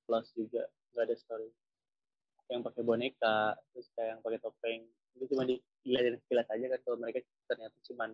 plus 0.04 0.28
juga, 0.36 0.68
nggak 0.92 1.04
ada 1.08 1.16
story. 1.16 1.48
Yang 2.50 2.60
pakai 2.66 2.82
boneka, 2.82 3.38
terus 3.72 3.86
kayak 3.94 4.18
yang 4.18 4.20
pakai 4.26 4.40
topeng, 4.42 4.82
itu 5.16 5.24
cuma 5.34 5.42
dilihatin 5.46 6.16
sekilas 6.22 6.48
aja 6.50 6.66
kan 6.70 6.80
kalau 6.86 6.96
mereka 7.00 7.18
ternyata 7.50 7.76
cuma 7.86 8.04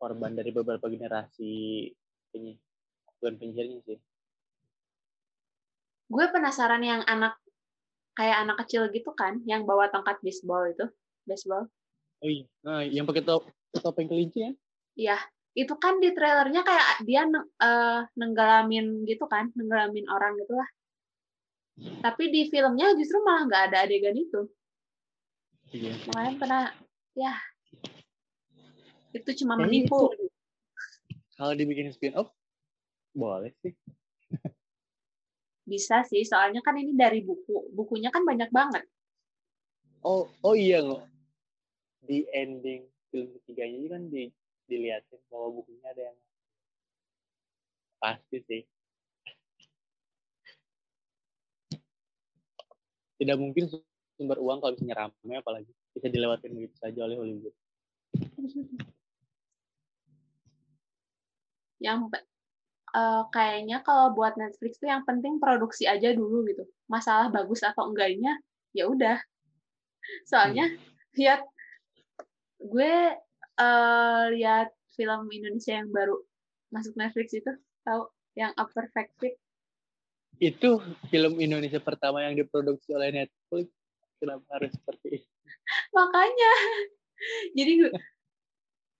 korban 0.00 0.32
dari 0.34 0.50
beberapa 0.50 0.86
generasi 0.88 1.86
ini 2.34 2.52
bukan 3.20 3.38
penyihirnya 3.38 3.78
sih 3.86 3.98
gue 6.12 6.26
penasaran 6.28 6.82
yang 6.84 7.00
anak 7.08 7.38
kayak 8.18 8.44
anak 8.44 8.60
kecil 8.64 8.90
gitu 8.92 9.14
kan 9.16 9.40
yang 9.48 9.64
bawa 9.64 9.88
tongkat 9.88 10.20
baseball 10.20 10.66
itu 10.68 10.84
baseball 11.24 11.68
oh 12.22 12.30
iya 12.30 12.46
nah 12.62 12.80
yang 12.86 13.04
pakai 13.04 13.22
top 13.26 13.50
topeng 13.74 14.06
kelinci 14.06 14.38
ya 14.46 14.52
iya 14.94 15.18
itu 15.52 15.74
kan 15.76 16.00
di 16.00 16.14
trailernya 16.16 16.64
kayak 16.64 16.88
dia 17.04 17.28
uh, 17.28 18.00
nenggalamin 18.16 19.04
gitu 19.04 19.28
kan 19.28 19.52
nenggalamin 19.52 20.08
orang 20.08 20.38
gitu 20.40 20.56
lah 20.56 20.68
tapi 22.00 22.32
di 22.32 22.48
filmnya 22.48 22.96
justru 22.96 23.20
malah 23.20 23.44
nggak 23.44 23.62
ada 23.68 23.78
adegan 23.84 24.16
itu 24.16 24.48
Iya. 25.72 25.92
Makanya 26.12 26.32
pernah 26.36 26.62
ya 27.16 27.32
itu 29.16 29.30
cuma 29.44 29.56
menipu. 29.56 30.12
Kalau 31.36 31.52
dibikin 31.56 31.88
spin 31.92 32.12
off 32.12 32.28
boleh 33.16 33.52
sih. 33.64 33.72
Bisa 35.64 36.04
sih, 36.04 36.24
soalnya 36.28 36.60
kan 36.60 36.76
ini 36.76 36.92
dari 36.92 37.24
buku. 37.24 37.72
Bukunya 37.72 38.12
kan 38.12 38.24
banyak 38.28 38.52
banget. 38.52 38.84
Oh, 40.04 40.28
oh 40.44 40.52
iya. 40.52 40.84
Di 42.02 42.26
ending 42.34 42.82
film 43.14 43.30
ketiganya 43.38 43.94
kan 43.94 44.02
di, 44.10 44.28
dilihatin 44.66 45.20
bahwa 45.30 45.62
bukunya 45.62 45.86
ada 45.86 46.02
yang 46.10 46.18
pasti 48.02 48.38
sih. 48.50 48.62
Tidak 53.22 53.38
mungkin 53.38 53.70
sumber 54.18 54.42
uang 54.42 54.58
kalau 54.58 54.74
misalnya 54.74 55.06
rame 55.06 55.34
apalagi 55.38 55.70
bisa 55.94 56.08
dilewatin 56.10 56.58
begitu 56.58 56.74
saja 56.82 57.06
oleh 57.06 57.14
Hollywood. 57.14 57.54
Yang 61.78 62.00
uh, 62.90 63.22
kayaknya 63.30 63.86
kalau 63.86 64.10
buat 64.10 64.34
Netflix 64.34 64.82
tuh 64.82 64.90
yang 64.90 65.06
penting 65.06 65.38
produksi 65.38 65.86
aja 65.86 66.10
dulu 66.10 66.42
gitu. 66.50 66.66
Masalah 66.90 67.30
bagus 67.30 67.62
atau 67.62 67.86
enggaknya 67.86 68.42
ya 68.74 68.90
udah. 68.90 69.22
Soalnya 70.26 70.66
hmm. 70.66 70.82
Gue 72.62 72.94
uh, 73.58 74.24
lihat 74.32 74.70
film 74.94 75.28
Indonesia 75.32 75.82
yang 75.82 75.90
baru 75.90 76.16
masuk 76.70 76.94
Netflix 76.96 77.36
itu 77.36 77.52
tahu 77.84 78.08
yang 78.38 78.54
A 78.56 78.64
Perfect 78.64 79.12
Fit 79.20 79.36
itu 80.42 80.82
film 81.06 81.38
Indonesia 81.38 81.78
pertama 81.78 82.26
yang 82.26 82.34
diproduksi 82.34 82.90
oleh 82.90 83.14
Netflix. 83.14 83.70
Kenapa 84.18 84.42
harus 84.58 84.74
seperti 84.74 85.22
itu? 85.22 85.28
Makanya. 85.96 86.52
Jadi 87.54 87.72
gue, 87.78 87.94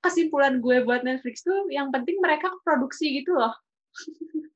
kesimpulan 0.06 0.62
gue 0.62 0.86
buat 0.86 1.02
Netflix 1.02 1.42
tuh 1.42 1.66
yang 1.74 1.90
penting 1.90 2.22
mereka 2.22 2.46
produksi 2.62 3.18
gitu 3.18 3.34
loh. 3.34 3.50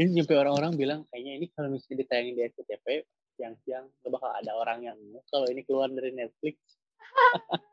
Ini 0.00 0.24
sampai 0.24 0.40
orang-orang 0.40 0.80
bilang 0.80 1.04
kayaknya 1.12 1.36
ini 1.36 1.46
kalau 1.52 1.68
misalnya 1.68 2.02
ditayangin 2.02 2.32
di 2.32 2.42
SCTV 2.48 3.04
siang-siang 3.40 3.88
gak 4.04 4.12
bakal 4.12 4.28
ada 4.28 4.52
orang 4.52 4.84
yang 4.84 5.00
kalau 5.32 5.48
ini 5.48 5.64
keluar 5.64 5.88
dari 5.88 6.12
Netflix. 6.12 6.60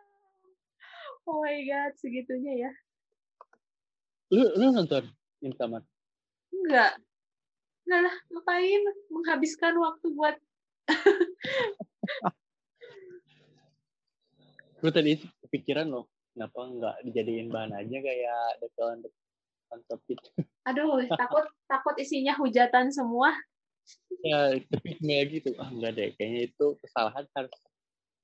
Oh 1.27 1.43
my 1.43 1.60
god 1.67 1.91
segitunya 1.99 2.56
ya? 2.56 2.71
Lu 4.32 4.47
lu 4.56 4.71
nonton 4.71 5.12
Insamat 5.43 5.84
enggak. 6.56 6.95
Enggak 7.84 8.01
lah 8.08 8.15
ngapain 8.32 8.80
menghabiskan 9.12 9.75
waktu 9.75 10.08
buat 10.15 10.39
lu 14.88 14.89
tadi 14.95 15.19
kepikiran 15.43 15.91
loh 15.91 16.08
kenapa 16.32 16.63
nggak 16.63 16.95
dijadiin 17.12 17.51
bahan 17.51 17.75
aja 17.75 17.97
kayak 17.99 18.63
The 18.63 18.71
Clown 18.80 19.03
on 19.75 19.84
top 19.91 19.99
gitu 20.08 20.32
aduh 20.63 21.03
takut 21.12 21.43
takut 21.67 21.99
isinya 21.99 22.32
hujatan 22.39 22.88
semua 22.88 23.36
ya 24.23 24.39
tapi 24.71 24.97
kayak 25.00 25.26
gitu. 25.34 25.50
Ah 25.60 25.69
enggak 25.69 25.91
deh 25.95 26.10
kayaknya 26.15 26.41
itu 26.52 26.65
kesalahan 26.84 27.26
harus 27.36 27.54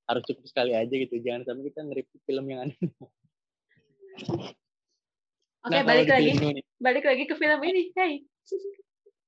harus 0.04 0.24
cukup 0.28 0.46
sekali 0.48 0.72
aja 0.76 0.94
gitu. 0.94 1.16
Jangan 1.22 1.48
sampai 1.48 1.64
kita 1.72 1.80
ngerip 1.84 2.08
film 2.28 2.46
yang 2.52 2.60
aneh 2.70 2.78
oke 5.64 5.66
okay, 5.66 5.74
nah, 5.74 5.82
balik 5.82 6.08
lagi. 6.12 6.38
ini, 6.38 6.62
balik 6.78 7.06
lagi 7.08 7.24
ke 7.26 7.36
film 7.40 7.60
ini. 7.66 7.84
Hey. 7.98 8.14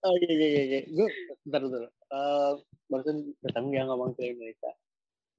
Iya 0.05 0.29
iya, 0.37 0.61
iya. 0.69 0.79
gue 0.85 1.07
bentar 1.49 1.65
bentar. 1.65 1.81
Uh, 2.13 2.61
barusan 2.93 3.33
ketemu 3.41 3.69
yang 3.73 3.87
ngomong 3.89 4.13
film 4.13 4.37
Indonesia. 4.37 4.71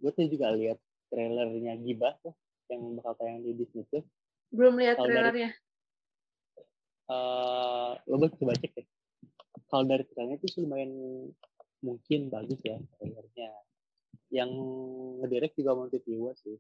Gue 0.03 0.11
tuh 0.11 0.27
juga 0.27 0.51
lihat 0.59 0.83
trailernya 1.15 1.79
Gibah 1.87 2.19
tuh 2.27 2.35
yang 2.67 2.99
bakal 2.99 3.15
tayang 3.23 3.47
di 3.47 3.55
Disney 3.55 3.87
tuh 3.95 4.03
belum 4.51 4.75
lihat 4.79 4.99
trailernya. 4.99 5.51
Uh, 7.07 7.95
lo 8.11 8.27
coba 8.27 8.59
cek 8.59 8.75
deh 8.75 8.87
kalau 9.67 9.85
dari 9.85 10.05
trailernya 10.07 10.39
itu 10.43 10.63
lumayan 10.63 10.93
mungkin 11.83 12.31
bagus 12.33 12.61
ya 12.63 12.79
trailernya. 12.99 13.51
Yang 14.31 14.51
ngedirect 15.23 15.55
juga 15.55 15.73
Monty 15.79 15.99
Tiwa 16.03 16.33
sih. 16.35 16.59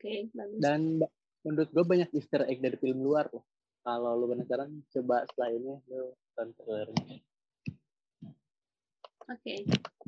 okay, 0.00 0.18
bagus. 0.32 0.58
Dan 0.60 1.00
menurut 1.44 1.68
gue 1.72 1.84
banyak 1.84 2.08
Easter 2.16 2.44
egg 2.48 2.64
dari 2.64 2.76
film 2.80 3.04
luar 3.04 3.28
loh. 3.32 3.44
Kalau 3.80 4.12
lo 4.16 4.28
penasaran 4.28 4.70
coba 4.92 5.24
setelah 5.28 5.50
ini 5.56 5.72
lo 5.88 6.16
tonton 6.36 6.56
trailernya. 6.64 7.18
Oke 9.30 9.36
okay, 9.36 9.58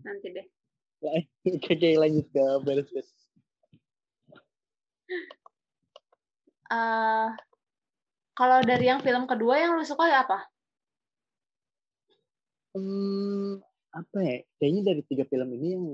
nanti 0.05 0.29
deh. 0.33 0.47
Oke 1.03 1.75
okay, 1.77 1.99
lanjut 1.99 2.27
ke 2.31 2.45
beres-beres 2.65 3.11
uh, 6.73 7.29
kalau 8.33 8.59
dari 8.65 8.89
yang 8.89 9.05
film 9.05 9.29
kedua 9.29 9.61
yang 9.61 9.77
lu 9.77 9.85
suka 9.85 10.09
ya 10.09 10.25
apa? 10.25 10.49
Hmm, 12.73 13.61
apa 13.93 14.19
ya? 14.25 14.37
Kayaknya 14.57 14.83
dari 14.93 15.03
tiga 15.05 15.25
film 15.29 15.49
ini 15.61 15.67
yang 15.77 15.87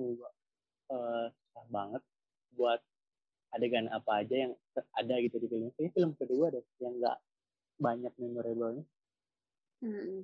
uh, 0.94 1.26
susah 1.30 1.66
banget 1.70 2.02
buat 2.54 2.80
adegan 3.54 3.88
apa 3.90 4.22
aja 4.22 4.34
yang 4.48 4.52
ada 4.94 5.14
gitu 5.18 5.36
di 5.42 5.46
film. 5.50 5.68
Kayaknya 5.74 5.92
film 5.94 6.10
kedua 6.14 6.46
deh 6.54 6.64
yang 6.78 6.94
nggak 6.98 7.18
banyak 7.78 8.12
memorable-nya. 8.18 8.84
Hmm. 9.82 10.22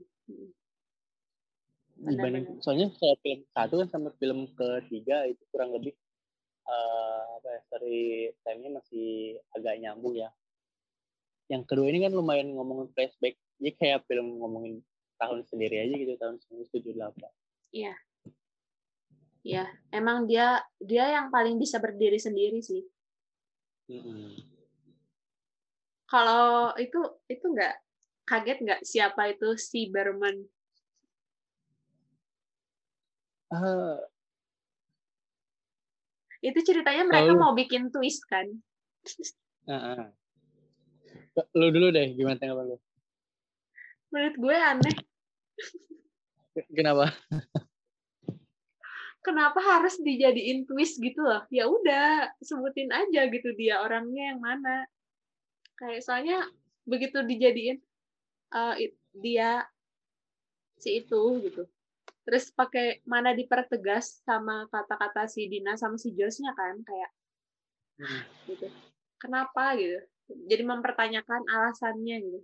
Dibanding, 1.94 2.58
soalnya 2.58 2.90
kalau 2.98 3.14
film 3.22 3.40
satu 3.54 3.74
kan 3.86 3.88
sama 3.94 4.10
film 4.18 4.50
ketiga 4.58 5.30
itu 5.30 5.38
kurang 5.54 5.78
lebih 5.78 5.94
uh, 6.66 7.38
apa 7.38 7.48
ya, 7.54 7.60
story 7.70 8.34
time-nya 8.42 8.70
masih 8.82 9.38
agak 9.54 9.78
nyambung 9.78 10.18
ya 10.18 10.30
yang 11.52 11.62
kedua 11.68 11.92
ini 11.92 12.04
kan 12.04 12.12
lumayan 12.12 12.56
ngomongin 12.56 12.88
flashback 12.96 13.36
jadi 13.60 13.70
kayak 13.76 14.00
film 14.08 14.40
ngomongin 14.40 14.80
tahun 15.20 15.46
sendiri 15.46 15.86
aja 15.86 15.94
gitu 15.94 16.14
tahun 16.18 16.36
1978 16.70 17.74
iya 17.74 17.94
iya 19.44 19.64
emang 19.92 20.26
dia 20.26 20.62
dia 20.80 21.10
yang 21.10 21.28
paling 21.28 21.56
bisa 21.60 21.78
berdiri 21.78 22.18
sendiri 22.18 22.60
sih 22.60 22.82
mm 23.90 24.00
-hmm. 24.00 24.28
kalau 26.08 26.72
itu 26.80 27.00
itu 27.28 27.44
nggak 27.44 27.74
kaget 28.24 28.58
nggak 28.64 28.80
siapa 28.82 29.36
itu 29.36 29.48
si 29.60 29.92
Berman 29.92 30.44
uh, 33.52 33.98
itu 36.44 36.60
ceritanya 36.60 37.04
mereka 37.08 37.32
mau 37.36 37.52
bikin 37.52 37.88
twist 37.88 38.24
kan 38.28 38.48
uh 39.68 39.72
-uh. 39.72 40.04
Lu 41.58 41.66
dulu 41.74 41.90
deh, 41.90 42.14
gimana 42.14 42.38
tanggapan 42.38 42.74
lu? 42.74 42.76
Menurut 44.14 44.36
gue 44.38 44.54
aneh. 44.54 44.96
Kenapa? 46.70 47.10
Kenapa 49.26 49.58
harus 49.58 49.98
dijadiin 49.98 50.70
twist 50.70 51.02
gitu 51.02 51.18
loh? 51.26 51.42
Ya 51.50 51.66
udah, 51.66 52.30
sebutin 52.38 52.94
aja 52.94 53.26
gitu 53.26 53.50
dia 53.58 53.82
orangnya 53.82 54.30
yang 54.30 54.38
mana. 54.38 54.86
Kayak 55.74 56.06
soalnya 56.06 56.38
begitu 56.86 57.26
dijadiin 57.26 57.82
uh, 58.54 58.78
dia 59.18 59.66
si 60.78 61.02
itu 61.02 61.42
gitu. 61.42 61.66
Terus 62.22 62.54
pakai 62.54 63.02
mana 63.02 63.34
dipertegas 63.34 64.22
sama 64.22 64.70
kata-kata 64.70 65.26
si 65.26 65.50
Dina 65.50 65.74
sama 65.74 65.98
si 65.98 66.14
Josnya 66.14 66.54
kan 66.54 66.78
kayak 66.86 67.10
hmm. 67.98 68.22
gitu. 68.46 68.66
Kenapa 69.18 69.74
gitu? 69.74 69.98
jadi 70.24 70.64
mempertanyakan 70.64 71.44
alasannya 71.44 72.16
gitu 72.24 72.40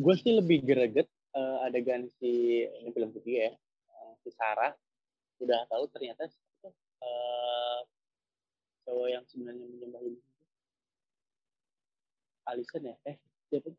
gue 0.00 0.14
sih 0.16 0.32
lebih 0.32 0.64
greget 0.64 1.08
uh, 1.36 1.66
adegan 1.68 2.08
si 2.16 2.64
ini 2.64 2.88
film 2.88 3.12
ketiga 3.12 3.52
ya 3.52 3.54
uh, 4.00 4.12
si 4.24 4.32
Sarah. 4.32 4.72
Udah 5.40 5.68
tahu 5.68 5.84
ternyata 5.92 6.24
uh, 7.04 7.80
cowok 8.88 9.08
yang 9.12 9.24
sebenarnya 9.28 9.66
menyembah 9.68 10.00
ini 10.04 10.20
Alison 12.48 12.82
ya? 12.88 12.96
Eh 13.04 13.16
siapa? 13.52 13.70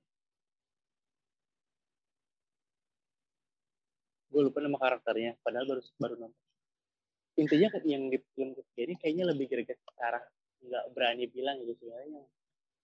Gue 4.31 4.41
lupa 4.45 4.61
nama 4.61 4.77
karakternya 4.77 5.41
padahal 5.41 5.65
baru 5.65 5.81
baru 5.97 6.15
nonton. 6.21 6.41
Intinya 7.41 7.67
yang 7.81 8.13
di 8.13 8.21
film 8.37 8.53
ketiga 8.53 8.81
ini 8.85 8.95
kayaknya 9.01 9.25
lebih 9.33 9.45
greget 9.49 9.81
cara 9.97 10.21
nggak 10.61 10.85
berani 10.93 11.25
bilang 11.25 11.57
gitu 11.65 11.89
ya 11.89 11.97
yang 12.05 12.25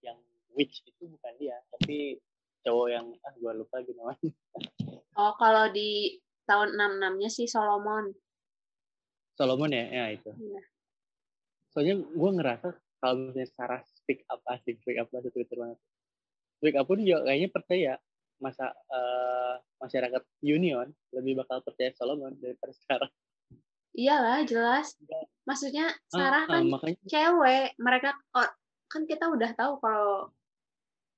yang 0.02 0.17
witch 0.58 0.82
itu 0.89 1.06
bukan 1.06 1.34
dia 1.38 1.62
tapi 1.69 2.17
cowok 2.65 2.88
yang 2.89 3.06
ah 3.26 3.34
gue 3.38 3.52
lupa 3.58 3.76
gitu 3.84 3.93
namanya 3.98 4.22
oh 5.22 5.34
kalau 5.38 5.69
di 5.69 6.17
tahun 6.48 6.79
66 6.79 7.19
nya 7.19 7.29
sih 7.29 7.44
Solomon. 7.44 8.08
Solomon 9.36 9.69
ya? 9.69 9.86
Ya 9.92 10.06
itu. 10.15 10.31
Iya. 10.31 10.63
soalnya 11.75 11.96
gue 12.00 12.31
ngerasa 12.42 12.67
kalau 13.04 13.29
misalnya 13.29 13.50
Sarah 13.54 13.81
speak 13.86 14.25
up 14.31 14.42
asik 14.50 14.81
speak 14.81 14.98
up 14.98 15.12
bahasa 15.13 15.29
Twitter 15.29 15.60
banget. 15.60 15.77
Speak 16.58 16.73
up 16.79 16.90
pun 16.90 17.04
juga 17.06 17.27
kayaknya 17.27 17.50
percaya 17.54 17.94
masa 18.42 18.73
uh, 18.90 19.62
masyarakat 19.77 20.23
Union 20.42 20.90
lebih 21.13 21.38
bakal 21.38 21.62
percaya 21.62 21.94
Solomon 21.94 22.34
daripada 22.42 22.73
sekarang 22.73 23.12
Iyalah, 23.98 24.46
jelas. 24.46 24.94
Iya. 25.02 25.21
Maksudnya 25.50 25.86
ah, 25.90 26.13
Sarah 26.13 26.46
ah, 26.46 26.50
kan 26.54 26.63
makanya... 26.69 27.02
cewek, 27.10 27.73
mereka 27.81 28.13
oh, 28.38 28.50
kan 28.86 29.04
kita 29.10 29.25
udah 29.25 29.52
tahu 29.58 29.81
kalau 29.81 30.29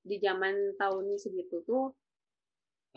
di 0.10 0.18
zaman 0.18 0.74
tahun 0.82 1.14
segitu 1.22 1.62
tuh 1.64 1.94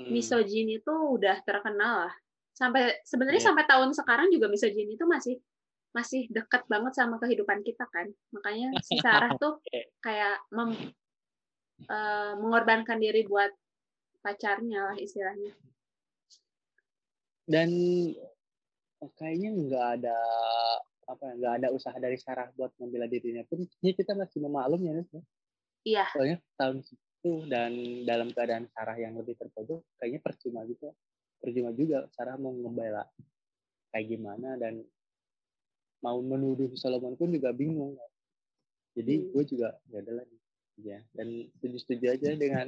hmm. 0.00 0.08
misogini 0.08 0.80
itu 0.80 0.92
udah 0.92 1.44
terkenal 1.44 2.08
lah. 2.08 2.14
Sampai 2.52 3.00
sebenarnya 3.04 3.40
yeah. 3.44 3.48
sampai 3.52 3.64
tahun 3.68 3.90
sekarang 3.92 4.28
juga 4.32 4.48
misogini 4.48 4.96
itu 4.96 5.04
masih 5.04 5.36
masih 5.92 6.24
dekat 6.32 6.64
banget 6.72 6.96
sama 6.96 7.20
kehidupan 7.20 7.60
kita 7.60 7.84
kan. 7.92 8.08
Makanya 8.32 8.72
si 8.80 8.96
Sarah 9.00 9.36
tuh 9.42 9.60
kayak 10.00 10.40
mem, 10.48 10.72
uh, 11.88 12.32
mengorbankan 12.40 12.96
diri 12.96 13.28
buat 13.28 13.52
pacarnya 14.24 14.92
lah 14.92 14.96
istilahnya. 14.96 15.52
Dan 17.44 17.68
kayaknya 19.18 19.50
nggak 19.52 19.86
ada 20.00 20.16
apa 21.10 21.22
ya, 21.28 21.32
nggak 21.36 21.54
ada 21.60 21.68
usaha 21.74 21.96
dari 21.98 22.16
Sarah 22.16 22.48
buat 22.54 22.70
membela 22.78 23.10
dirinya 23.10 23.42
pun 23.44 23.66
ini 23.82 23.90
kita 23.92 24.14
masih 24.14 24.38
memaklum 24.46 24.80
ya 24.86 24.92
Nes 24.94 25.10
ya? 25.10 25.22
Iya. 25.82 26.06
Soalnya 26.14 26.38
tahun 26.58 26.82
itu 26.82 27.32
dan 27.46 27.72
dalam 28.02 28.28
keadaan 28.34 28.66
Sarah 28.74 28.98
yang 28.98 29.14
lebih 29.14 29.38
terpojok 29.38 29.82
kayaknya 29.98 30.20
percuma 30.22 30.66
gitu. 30.66 30.90
Percuma 31.38 31.70
juga 31.74 32.06
Sarah 32.14 32.38
mau 32.38 32.54
membela 32.54 33.06
kayak 33.94 34.06
gimana 34.10 34.58
dan 34.58 34.82
mau 36.02 36.18
menuduh 36.18 36.70
Solomon 36.74 37.14
pun 37.14 37.30
juga 37.30 37.54
bingung. 37.54 37.94
Jadi 38.98 39.22
hmm. 39.22 39.26
gue 39.32 39.44
juga 39.46 39.68
ya 39.90 39.98
adalah 40.02 40.26
ya. 40.82 40.98
Dan 41.14 41.46
setuju-setuju 41.58 42.06
aja 42.10 42.30
dengan 42.34 42.66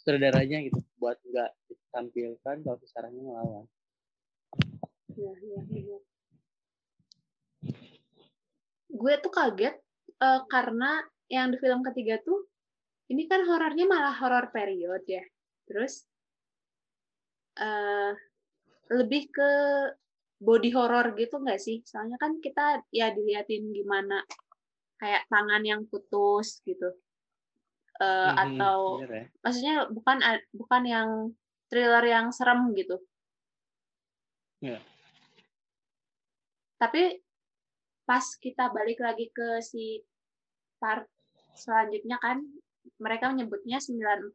saudaranya 0.00 0.62
gitu 0.64 0.80
buat 1.00 1.18
nggak 1.24 1.50
ditampilkan 1.68 2.56
kalau 2.62 2.78
Sarahnya 2.86 3.22
melawan 3.24 3.66
Iya, 5.16 5.32
iya, 5.40 5.60
iya. 5.72 5.98
Gue 8.92 9.12
tuh 9.24 9.32
kaget 9.32 9.74
uh, 10.20 10.44
karena 10.44 11.00
yang 11.26 11.50
di 11.50 11.58
film 11.58 11.82
ketiga 11.82 12.22
tuh 12.22 12.46
ini 13.10 13.30
kan 13.30 13.46
horornya 13.46 13.86
malah 13.86 14.14
horor 14.18 14.50
period 14.50 15.02
ya. 15.06 15.22
Terus 15.66 16.06
uh, 17.58 18.14
lebih 18.90 19.30
ke 19.30 19.50
body 20.42 20.70
horror 20.74 21.14
gitu 21.14 21.38
nggak 21.38 21.60
sih? 21.62 21.82
Soalnya 21.86 22.18
kan 22.18 22.38
kita 22.42 22.82
ya 22.90 23.14
diliatin 23.14 23.70
gimana 23.70 24.22
kayak 24.98 25.26
tangan 25.30 25.62
yang 25.62 25.82
putus 25.86 26.62
gitu. 26.66 26.94
Uh, 27.96 28.28
hmm, 28.28 28.36
atau 28.36 28.78
ya? 29.08 29.24
maksudnya 29.40 29.74
bukan 29.88 30.20
bukan 30.52 30.82
yang 30.84 31.08
thriller 31.72 32.04
yang 32.04 32.28
serem 32.34 32.74
gitu. 32.76 33.00
Yeah. 34.60 34.82
Tapi 36.76 37.24
pas 38.04 38.22
kita 38.36 38.68
balik 38.70 39.00
lagi 39.00 39.32
ke 39.32 39.64
si 39.64 40.04
part 40.76 41.08
selanjutnya 41.56 42.20
kan 42.20 42.44
mereka 43.00 43.32
menyebutnya 43.32 43.82
94 43.82 44.32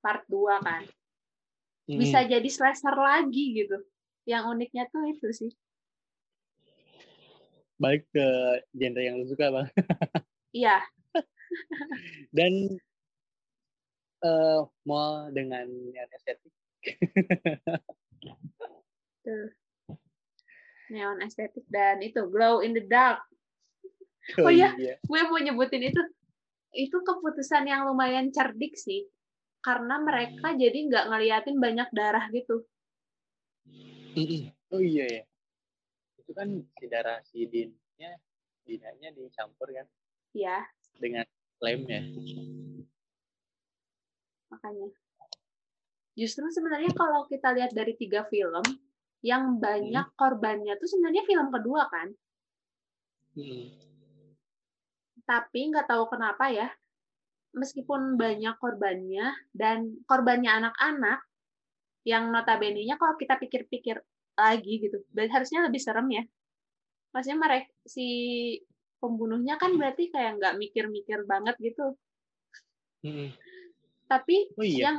part 0.00 0.22
2 0.28 0.60
kan. 0.62 0.82
Hmm. 1.84 1.98
Bisa 2.00 2.24
jadi 2.24 2.48
slasher 2.48 2.94
lagi 2.94 3.64
gitu. 3.64 3.80
Yang 4.24 4.44
uniknya 4.52 4.84
tuh 4.88 5.04
itu 5.08 5.28
sih. 5.32 5.52
Balik 7.76 8.06
ke 8.14 8.26
genre 8.72 9.02
yang 9.02 9.18
lu 9.20 9.26
suka, 9.28 9.50
Bang. 9.50 9.68
Iya. 10.54 10.78
Dan 12.36 12.78
uh, 14.22 14.62
mall 14.86 15.34
dengan 15.34 15.66
yang 15.90 16.06
estetik. 16.14 16.54
Tuh 19.26 19.50
neon 20.92 21.18
estetik 21.24 21.64
dan 21.72 21.98
itu 22.04 22.22
glow 22.28 22.60
in 22.60 22.76
the 22.76 22.84
dark. 22.84 23.18
Oh, 24.40 24.48
oh 24.48 24.52
iya, 24.52 24.72
gue 24.78 25.20
mau 25.28 25.36
nyebutin 25.36 25.84
itu. 25.84 26.00
Itu 26.74 27.06
keputusan 27.06 27.70
yang 27.70 27.86
lumayan 27.86 28.34
cerdik 28.34 28.74
sih, 28.74 29.06
karena 29.62 30.02
mereka 30.02 30.52
hmm. 30.52 30.58
jadi 30.58 30.78
nggak 30.90 31.06
ngeliatin 31.08 31.56
banyak 31.62 31.88
darah 31.94 32.26
gitu. 32.34 32.66
Oh 34.74 34.82
iya 34.82 35.06
ya, 35.06 35.22
itu 36.18 36.30
kan 36.34 36.48
si 36.78 36.84
darah 36.90 37.18
si 37.22 37.46
dinnya, 37.46 38.18
dinanya 38.66 39.14
dicampur 39.14 39.70
kan? 39.70 39.86
Iya. 40.34 40.66
Dengan 40.98 41.26
klaimnya. 41.62 42.02
Makanya. 44.50 44.90
Justru 46.14 46.46
sebenarnya 46.50 46.94
kalau 46.94 47.26
kita 47.26 47.54
lihat 47.54 47.74
dari 47.74 47.98
tiga 47.98 48.26
film, 48.26 48.62
yang 49.24 49.56
banyak 49.56 50.06
hmm. 50.10 50.16
korbannya 50.18 50.74
tuh 50.78 50.86
sebenarnya 50.90 51.22
film 51.26 51.48
kedua 51.48 51.88
kan. 51.88 52.08
Hmm. 53.34 53.93
Tapi 55.24 55.60
nggak 55.72 55.88
tahu 55.88 56.04
kenapa 56.12 56.52
ya, 56.52 56.68
meskipun 57.56 58.20
banyak 58.20 58.54
korbannya 58.60 59.32
dan 59.56 60.04
korbannya 60.04 60.50
anak-anak, 60.52 61.24
yang 62.04 62.28
notabene-nya 62.28 63.00
kalau 63.00 63.16
kita 63.16 63.40
pikir-pikir 63.40 63.96
lagi 64.36 64.72
gitu, 64.84 65.00
berarti 65.16 65.32
harusnya 65.32 65.60
lebih 65.64 65.80
serem 65.80 66.08
ya. 66.12 66.22
Maksudnya 67.16 67.38
mereka 67.40 67.70
si 67.88 68.06
pembunuhnya 69.00 69.56
kan 69.56 69.72
berarti 69.80 70.12
kayak 70.12 70.36
nggak 70.36 70.54
mikir-mikir 70.60 71.24
banget 71.24 71.56
gitu. 71.64 71.96
Hmm. 73.00 73.32
Tapi 74.04 74.52
oh, 74.52 74.64
iya. 74.64 74.90
yang 74.90 74.98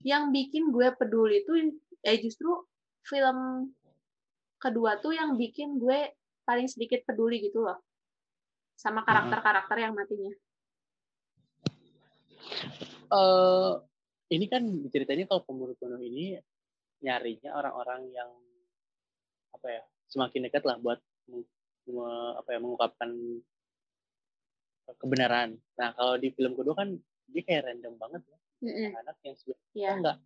yang 0.00 0.24
bikin 0.32 0.72
gue 0.72 0.96
peduli 0.96 1.44
itu 1.44 1.76
eh 2.00 2.16
justru 2.24 2.48
film 3.04 3.68
kedua 4.56 4.96
tuh 5.00 5.12
yang 5.12 5.36
bikin 5.36 5.76
gue 5.76 6.16
paling 6.48 6.68
sedikit 6.68 7.04
peduli 7.04 7.44
gitu 7.44 7.60
loh 7.64 7.76
sama 8.80 9.04
karakter-karakter 9.04 9.76
yang 9.76 9.92
matinya. 9.92 10.32
Uh, 13.12 13.84
ini 14.32 14.48
kan 14.48 14.64
ceritanya 14.88 15.28
kalau 15.28 15.44
pembunuh-pembunuh 15.44 16.00
ini 16.00 16.40
nyarinya 17.04 17.52
orang-orang 17.52 18.08
yang 18.08 18.30
apa 19.52 19.66
ya 19.68 19.82
semakin 20.08 20.48
dekat 20.48 20.64
lah 20.64 20.80
buat 20.80 20.96
me, 21.28 21.44
apa 22.40 22.48
ya 22.56 22.58
mengungkapkan 22.64 23.10
kebenaran. 24.96 25.60
Nah 25.76 25.92
kalau 25.92 26.16
di 26.16 26.32
film 26.32 26.56
kedua 26.56 26.72
kan 26.72 26.96
dia 27.28 27.42
kayak 27.44 27.68
random 27.68 27.94
banget 28.00 28.22
ya, 28.24 28.38
mm 28.64 28.72
-hmm. 28.72 29.00
anak 29.04 29.16
yang 29.22 29.36
sebenarnya 29.36 29.76
yeah. 29.76 29.94
nggak 30.00 30.16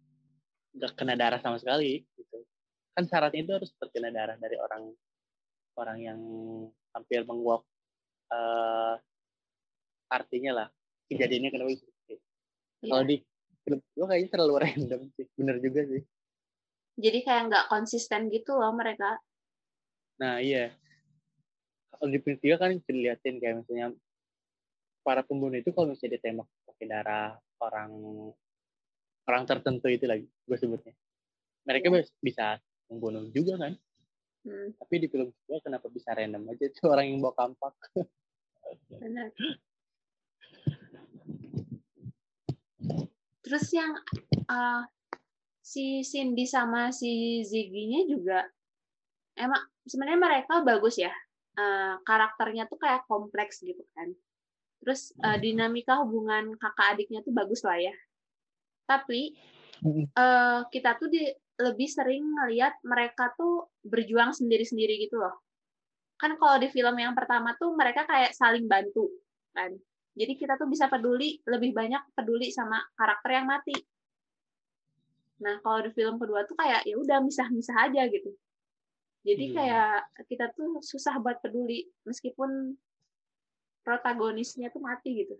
nggak 0.75 0.93
kena 0.95 1.15
darah 1.19 1.41
sama 1.43 1.59
sekali 1.59 2.03
gitu 2.19 2.43
kan 2.95 3.07
syaratnya 3.07 3.43
itu 3.43 3.53
harus 3.55 3.71
terkena 3.79 4.11
darah 4.11 4.39
dari 4.39 4.59
orang 4.59 4.91
orang 5.75 5.99
yang 5.99 6.21
hampir 6.95 7.27
menguap 7.27 7.67
uh, 8.35 8.95
artinya 10.11 10.53
lah 10.63 10.69
kejadiannya 11.11 11.51
kenapa 11.55 11.71
bisa 11.71 11.87
yeah. 12.11 12.21
kalau 12.91 13.05
di 13.07 13.17
film 13.65 13.79
gue 13.81 14.07
kayaknya 14.07 14.31
terlalu 14.31 14.55
random 14.61 15.01
sih 15.17 15.27
bener 15.39 15.57
juga 15.63 15.81
sih. 15.89 16.03
Jadi 16.95 17.19
kayak 17.27 17.43
nggak 17.51 17.67
konsisten 17.73 18.31
gitu 18.31 18.55
loh 18.55 18.71
mereka. 18.77 19.19
Nah 20.21 20.39
iya. 20.39 20.71
Kalau 21.95 22.11
di 22.11 22.19
film 22.21 22.37
tiga 22.39 22.61
kan 22.61 22.77
dilihatin 22.77 23.41
kayak 23.41 23.65
misalnya 23.65 23.95
para 25.03 25.25
pembunuh 25.25 25.59
itu 25.59 25.73
kalau 25.73 25.91
misalnya 25.91 26.21
ditembak 26.21 26.49
pakai 26.69 26.87
darah 26.87 27.35
orang 27.65 27.91
orang 29.25 29.43
tertentu 29.49 29.89
itu 29.89 30.05
lagi 30.05 30.29
gue 30.29 30.57
sebutnya. 30.61 30.95
Mereka 31.65 31.89
yeah. 31.89 32.07
bisa 32.21 32.47
membunuh 32.93 33.27
juga 33.33 33.57
kan. 33.59 33.75
Hmm. 34.45 34.77
tapi 34.77 35.01
di 35.01 35.09
film 35.09 35.33
kedua 35.33 35.57
kenapa 35.65 35.89
bisa 35.89 36.13
random 36.13 36.45
aja 36.53 36.69
tuh 36.69 36.93
orang 36.93 37.09
yang 37.09 37.25
bawa 37.25 37.33
kampak 37.33 37.73
benar. 38.89 39.29
Terus 43.45 43.67
yang 43.77 43.93
uh, 44.49 44.83
si 45.61 46.01
Cindy 46.01 46.49
sama 46.49 46.89
si 46.93 47.45
Ziggy-nya 47.45 48.09
juga 48.09 48.41
emang 49.37 49.61
sebenarnya 49.85 50.21
mereka 50.21 50.65
bagus 50.65 50.97
ya. 50.97 51.13
Uh, 51.55 52.03
karakternya 52.03 52.67
tuh 52.67 52.81
kayak 52.83 53.07
kompleks 53.07 53.63
gitu 53.63 53.85
kan. 53.95 54.11
Terus 54.83 55.15
uh, 55.23 55.39
dinamika 55.39 56.03
hubungan 56.03 56.59
kakak 56.59 56.99
adiknya 56.99 57.23
tuh 57.23 57.31
bagus 57.31 57.63
lah 57.63 57.79
ya. 57.79 57.95
Tapi 58.91 59.39
uh, 60.19 60.67
kita 60.69 60.99
tuh 60.99 61.09
di 61.13 61.25
lebih 61.55 61.87
sering 61.87 62.27
ngelihat 62.27 62.83
mereka 62.83 63.31
tuh 63.39 63.71
berjuang 63.87 64.35
sendiri-sendiri 64.35 65.07
gitu 65.07 65.23
loh. 65.23 65.44
Kan 66.21 66.39
kalau 66.39 66.57
di 66.63 66.69
film 66.71 66.95
yang 66.97 67.13
pertama 67.13 67.53
tuh 67.59 67.75
mereka 67.75 68.07
kayak 68.07 68.33
saling 68.33 68.67
bantu 68.67 69.11
kan. 69.55 69.75
Jadi 70.15 70.39
kita 70.39 70.55
tuh 70.55 70.71
bisa 70.71 70.87
peduli 70.87 71.43
lebih 71.43 71.75
banyak 71.75 72.15
peduli 72.15 72.55
sama 72.55 72.79
karakter 72.95 73.31
yang 73.35 73.47
mati. 73.51 73.75
Nah, 75.43 75.59
kalau 75.59 75.83
di 75.83 75.91
film 75.91 76.23
kedua 76.23 76.47
tuh 76.47 76.55
kayak 76.55 76.87
ya 76.87 76.95
udah 76.95 77.19
misah-misah 77.19 77.91
aja 77.91 78.07
gitu. 78.07 78.31
Jadi 79.27 79.45
hmm. 79.51 79.55
kayak 79.59 79.99
kita 80.31 80.55
tuh 80.55 80.79
susah 80.87 81.19
buat 81.19 81.43
peduli 81.43 81.91
meskipun 82.07 82.79
protagonisnya 83.83 84.71
tuh 84.71 84.81
mati 84.81 85.27
gitu. 85.27 85.35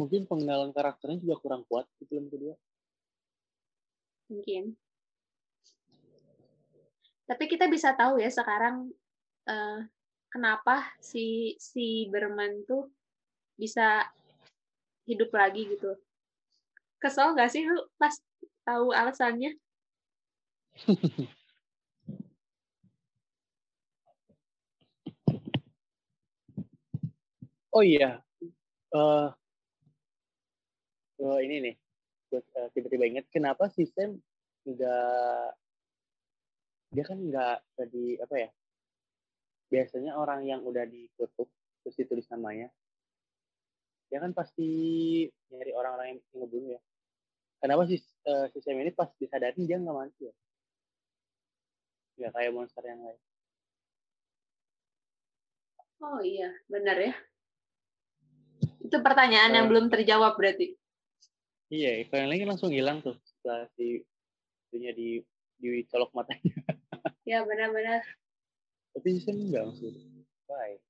mungkin 0.00 0.24
pengenalan 0.24 0.72
karakternya 0.72 1.20
juga 1.20 1.36
kurang 1.44 1.62
kuat 1.68 1.84
di 2.00 2.08
film 2.08 2.32
kedua. 2.32 2.56
Mungkin. 4.32 4.72
Tapi 7.30 7.46
kita 7.46 7.70
bisa 7.70 7.94
tahu 7.94 8.18
ya 8.18 8.26
sekarang 8.26 8.90
uh, 9.46 9.78
kenapa 10.34 10.82
si 10.98 11.54
si 11.62 12.10
Berman 12.10 12.66
tuh 12.66 12.90
bisa 13.54 14.02
hidup 15.06 15.30
lagi 15.30 15.70
gitu. 15.70 15.94
Kesel 16.98 17.38
gak 17.38 17.54
sih 17.54 17.62
lu 17.62 17.86
pas 17.94 18.18
tahu 18.66 18.90
alasannya? 18.90 19.54
oh 27.70 27.86
iya, 27.86 28.18
uh, 28.90 29.30
ini 31.40 31.56
nih 31.70 31.74
gue 32.30 32.38
uh, 32.38 32.68
tiba-tiba 32.70 33.04
inget 33.10 33.26
kenapa 33.34 33.66
sistem 33.74 34.22
nggak 34.62 35.50
dia 36.90 37.04
kan 37.06 37.18
nggak 37.18 37.58
di 37.90 38.18
apa 38.18 38.34
ya 38.36 38.50
biasanya 39.70 40.18
orang 40.18 40.42
yang 40.46 40.60
udah 40.66 40.82
ditutup 40.86 41.46
terus 41.86 41.96
ditulis 41.96 42.26
namanya 42.28 42.68
dia 44.10 44.18
kan 44.18 44.34
pasti 44.34 44.68
nyari 45.54 45.70
orang-orang 45.70 46.18
yang 46.18 46.20
ngebunuh 46.34 46.70
ya. 46.74 46.82
Kenapa 47.62 47.86
sih 47.86 48.02
uh, 48.26 48.50
sistem 48.50 48.82
ini 48.82 48.90
pas 48.90 49.06
disadarin 49.14 49.64
dia 49.70 49.78
nggak 49.78 49.94
mati 49.94 50.26
ya? 50.26 50.34
Nggak 52.18 52.32
kayak 52.34 52.52
monster 52.52 52.82
yang 52.82 53.00
lain. 53.06 53.20
Oh 56.02 56.18
iya 56.26 56.50
benar 56.66 56.98
ya. 56.98 57.14
Itu 58.82 58.98
pertanyaan 58.98 59.54
uh, 59.54 59.56
yang 59.62 59.66
belum 59.70 59.86
terjawab 59.94 60.34
berarti. 60.34 60.74
Iya, 61.70 62.02
kalau 62.10 62.26
yang 62.26 62.30
lain 62.34 62.40
kan 62.42 62.50
langsung 62.50 62.74
hilang 62.74 62.98
tuh 63.06 63.14
setelah 63.22 63.70
si 63.78 64.02
itunya 64.66 64.90
di 64.90 65.22
dicolok 65.60 66.10
matanya. 66.16 66.42
Ya 67.28 67.46
benar-benar. 67.46 68.02
Tapi 68.90 69.06
Jason 69.14 69.38
enggak 69.38 69.70
maksudnya 69.70 70.02
why? 70.50 70.82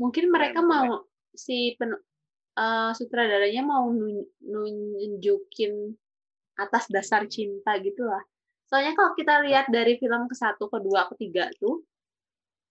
Mungkin 0.00 0.32
mereka 0.32 0.64
Keren, 0.64 0.72
mau 0.72 1.04
si 1.36 1.76
pen, 1.76 1.92
uh, 2.56 2.90
sutradaranya 2.96 3.60
mau 3.60 3.92
nun- 3.92 4.28
nunjukin 4.40 5.92
atas 6.56 6.88
dasar 6.88 7.28
cinta 7.28 7.76
gitu 7.80 8.08
lah. 8.08 8.24
Soalnya 8.66 8.96
kalau 8.96 9.12
kita 9.12 9.44
lihat 9.44 9.68
dari 9.68 10.00
film 10.00 10.26
ke 10.26 10.36
satu, 10.36 10.72
kedua, 10.72 11.08
ketiga 11.12 11.52
tuh, 11.60 11.84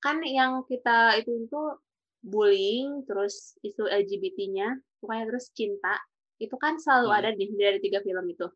kan 0.02 0.22
yang 0.26 0.66
kita 0.66 1.18
itu 1.22 1.46
itu 1.46 1.62
bullying, 2.26 3.06
terus 3.06 3.56
isu 3.62 3.86
LGBT-nya, 3.86 4.82
pokoknya 5.00 5.26
terus 5.30 5.54
cinta, 5.54 6.02
itu 6.42 6.56
kan 6.60 6.76
selalu 6.80 7.10
Hmm. 7.12 7.18
ada 7.22 7.30
di 7.36 7.46
dari 7.56 7.80
tiga 7.80 8.00
film 8.04 8.26
itu. 8.28 8.48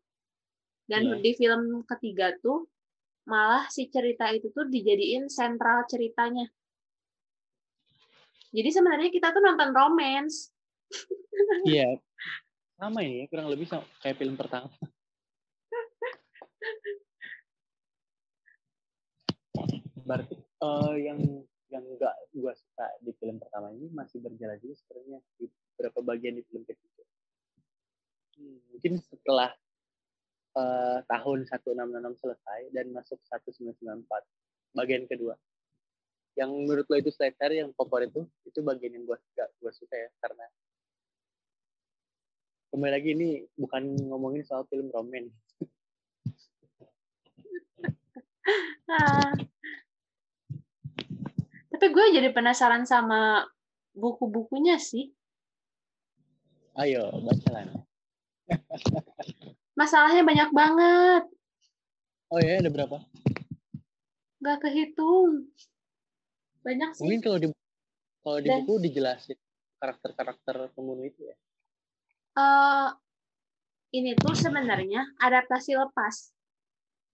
Dan 0.90 1.06
Iya. 1.06 1.16
di 1.22 1.30
film 1.38 1.62
ketiga 1.86 2.34
tuh, 2.42 2.66
malah 3.30 3.70
si 3.70 3.86
cerita 3.88 4.26
itu 4.34 4.50
tuh 4.50 4.66
dijadiin 4.66 5.30
sentral 5.30 5.86
ceritanya. 5.86 6.50
Jadi 8.50 8.68
sebenarnya 8.74 9.10
kita 9.14 9.30
tuh 9.30 9.38
nonton 9.38 9.70
romance. 9.70 10.50
iya 11.70 11.86
sama 12.80 13.04
ya, 13.04 13.28
kurang 13.28 13.52
lebih 13.52 13.68
sama, 13.68 13.86
kayak 14.00 14.18
film 14.18 14.34
pertama 14.34 14.72
berarti 20.10 20.34
eh, 20.34 20.94
yang 21.06 21.18
yang 21.70 21.84
enggak 21.86 22.14
gua 22.34 22.50
suka 22.50 22.86
di 22.98 23.14
film 23.14 23.38
pertama 23.38 23.70
ini 23.70 23.86
masih 23.94 24.18
berjalan 24.18 24.58
juga 24.58 24.74
sebenarnya 24.82 25.18
di 25.38 25.46
beberapa 25.46 26.00
bagian 26.02 26.34
di 26.34 26.42
film 26.50 26.66
ketiga 26.66 27.06
mungkin 28.72 28.98
setelah 29.04 29.52
eh, 30.56 30.98
tahun 31.06 31.38
1666 31.46 32.20
selesai 32.22 32.60
dan 32.72 32.86
masuk 32.90 33.18
1994 33.28 34.06
bagian 34.74 35.04
kedua 35.06 35.34
yang 36.38 36.50
menurut 36.54 36.86
lo 36.86 36.96
itu 36.96 37.10
slider 37.10 37.50
yang 37.52 37.70
favorit 37.74 38.08
itu 38.14 38.22
itu 38.46 38.58
bagian 38.62 38.96
yang 38.96 39.04
gua 39.04 39.18
gak 39.34 39.50
gua 39.58 39.72
suka 39.74 39.98
ya 39.98 40.08
karena 40.22 40.46
kembali 42.70 42.92
lagi 42.94 43.10
ini 43.18 43.30
bukan 43.58 43.82
ngomongin 44.08 44.46
soal 44.46 44.62
film 44.70 44.88
romen 44.94 45.28
Ah. 48.90 49.30
Tapi 51.70 51.86
gue 51.86 52.04
jadi 52.12 52.28
penasaran 52.34 52.84
sama 52.84 53.46
buku-bukunya 53.94 54.76
sih. 54.76 55.14
ayo 56.78 57.10
baca 57.20 57.48
lah 57.50 57.66
Masalahnya 59.74 60.22
banyak 60.22 60.50
banget. 60.50 61.24
oh 62.30 62.38
ya 62.38 62.62
ada 62.62 62.70
berapa 62.70 62.96
Gak 64.40 64.58
kehitung. 64.62 65.50
Banyak 66.62 66.94
sih. 66.94 67.02
mungkin 67.02 67.20
kalau 67.20 67.38
di 67.38 67.46
kalau 68.20 68.38
di 68.38 68.48
Dan- 68.48 68.62
buku 68.64 68.74
dijelasin 68.84 69.38
karakter-karakter 69.80 70.68
pembunuh 70.72 71.04
itu 71.04 71.24
ya 71.24 71.36
eh 72.30 72.88
ini 73.90 74.14
tuh 74.14 74.32
sebenarnya 74.32 75.02
adaptasi 75.18 75.74
lepas. 75.74 76.30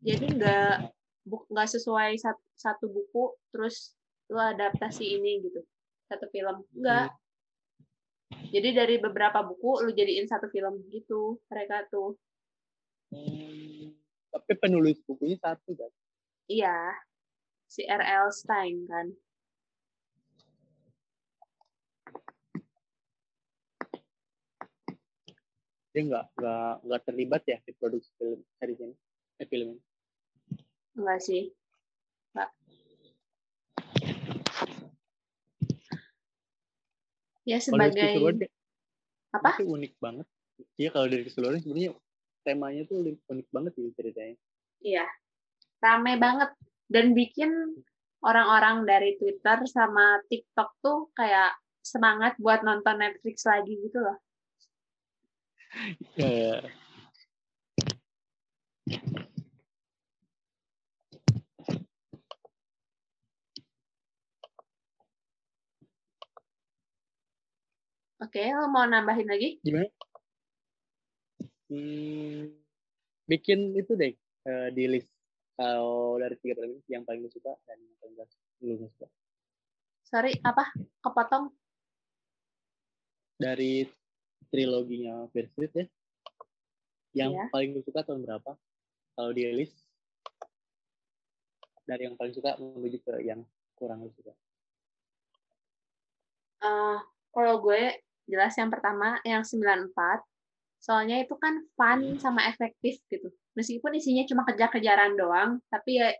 Jadi 0.04 0.36
nggak 0.36 0.92
nggak 1.24 1.68
sesuai 1.72 2.20
satu, 2.20 2.42
satu 2.52 2.84
buku 2.86 3.32
terus 3.48 3.96
lu 4.28 4.36
adaptasi 4.36 5.16
ini 5.16 5.40
gitu 5.40 5.62
satu 6.06 6.26
film 6.28 6.62
enggak 6.76 7.10
jadi 8.52 8.68
dari 8.74 8.96
beberapa 8.98 9.42
buku 9.42 9.86
lu 9.86 9.90
jadiin 9.94 10.26
satu 10.28 10.50
film 10.50 10.82
gitu 10.90 11.38
mereka 11.50 11.86
tuh. 11.90 12.18
Hmm, 13.10 13.94
tapi 14.34 14.52
penulis 14.58 14.98
bukunya 15.06 15.38
satu 15.38 15.72
kan? 15.78 15.92
Iya 16.46 16.94
si 17.66 17.82
R.L. 17.86 18.30
Stein 18.30 18.86
kan. 18.86 19.06
Dia 25.96 26.02
nggak 26.04 26.24
nggak 26.36 26.72
nggak 26.84 27.02
terlibat 27.08 27.42
ya 27.48 27.56
di 27.64 27.72
produksi 27.72 28.12
film 28.20 28.44
series 28.60 28.80
ini 28.84 28.94
eh, 29.40 29.48
film 29.48 29.68
ini 29.72 29.82
enggak 30.96 31.20
sih 31.20 31.52
ya 37.46 37.58
sebagai 37.62 38.18
apa? 39.30 39.50
Itu 39.56 39.70
unik 39.70 39.94
banget. 40.02 40.26
Iya 40.76 40.88
kalau 40.90 41.06
dari 41.06 41.22
keseluruhan 41.24 41.62
sebenarnya 41.62 41.94
temanya 42.42 42.82
tuh 42.90 43.14
unik 43.30 43.46
banget 43.54 43.72
sih 43.78 43.94
ceritanya. 43.94 44.36
Iya, 44.82 45.06
rame 45.80 46.18
banget. 46.18 46.50
Dan 46.90 47.14
bikin 47.14 47.50
orang-orang 48.22 48.86
dari 48.86 49.14
Twitter 49.18 49.62
sama 49.70 50.18
TikTok 50.26 50.70
tuh 50.82 51.10
kayak 51.14 51.54
semangat 51.82 52.34
buat 52.42 52.66
nonton 52.66 52.98
Netflix 52.98 53.46
lagi 53.46 53.78
gitu 53.78 54.02
loh. 54.02 54.18
ya 56.16 56.62
Oke, 68.26 68.42
lo 68.42 68.66
mau 68.66 68.82
nambahin 68.90 69.30
lagi? 69.30 69.62
gimana 69.62 69.86
hmm, 71.70 72.50
bikin 73.30 73.70
itu 73.78 73.94
deh 73.94 74.18
eh, 74.18 74.68
di 74.74 74.84
list 74.90 75.14
kalau 75.54 76.18
dari 76.18 76.34
tiga 76.42 76.58
film 76.58 76.82
yang 76.90 77.06
paling 77.06 77.22
lu 77.22 77.30
suka 77.30 77.54
dan 77.70 77.78
yang 77.78 77.96
paling 78.02 78.14
gak 78.18 78.28
lu 78.66 78.74
suka 78.90 79.06
Sorry, 80.06 80.38
apa? 80.42 80.70
Kepotong? 81.02 81.54
dari 83.38 83.86
triloginya 84.50 85.26
Street 85.30 85.74
ya 85.74 85.86
yang 87.16 87.32
Iya. 87.36 87.46
paling 87.54 87.70
lu 87.78 87.80
suka 87.86 88.02
tahun 88.02 88.26
berapa 88.26 88.58
kalau 89.14 89.30
di 89.30 89.46
list 89.54 89.86
dari 91.86 92.10
yang 92.10 92.18
paling 92.18 92.34
suka 92.34 92.58
menuju 92.58 92.98
ke 93.06 93.22
yang 93.22 93.46
kurang 93.78 94.02
lu 94.02 94.10
suka 94.18 94.34
Eh, 96.56 96.98
kalau 97.36 97.60
gue 97.60 97.82
jelas 98.26 98.54
yang 98.58 98.70
pertama 98.70 99.18
yang 99.22 99.42
94. 99.42 99.90
Soalnya 100.82 101.22
itu 101.22 101.34
kan 101.38 101.64
fun 101.74 102.20
sama 102.20 102.46
efektif 102.46 103.00
gitu. 103.10 103.32
Meskipun 103.56 103.96
isinya 103.96 104.22
cuma 104.28 104.42
kejar-kejaran 104.44 105.16
doang, 105.16 105.58
tapi 105.72 105.98
ya 105.98 106.12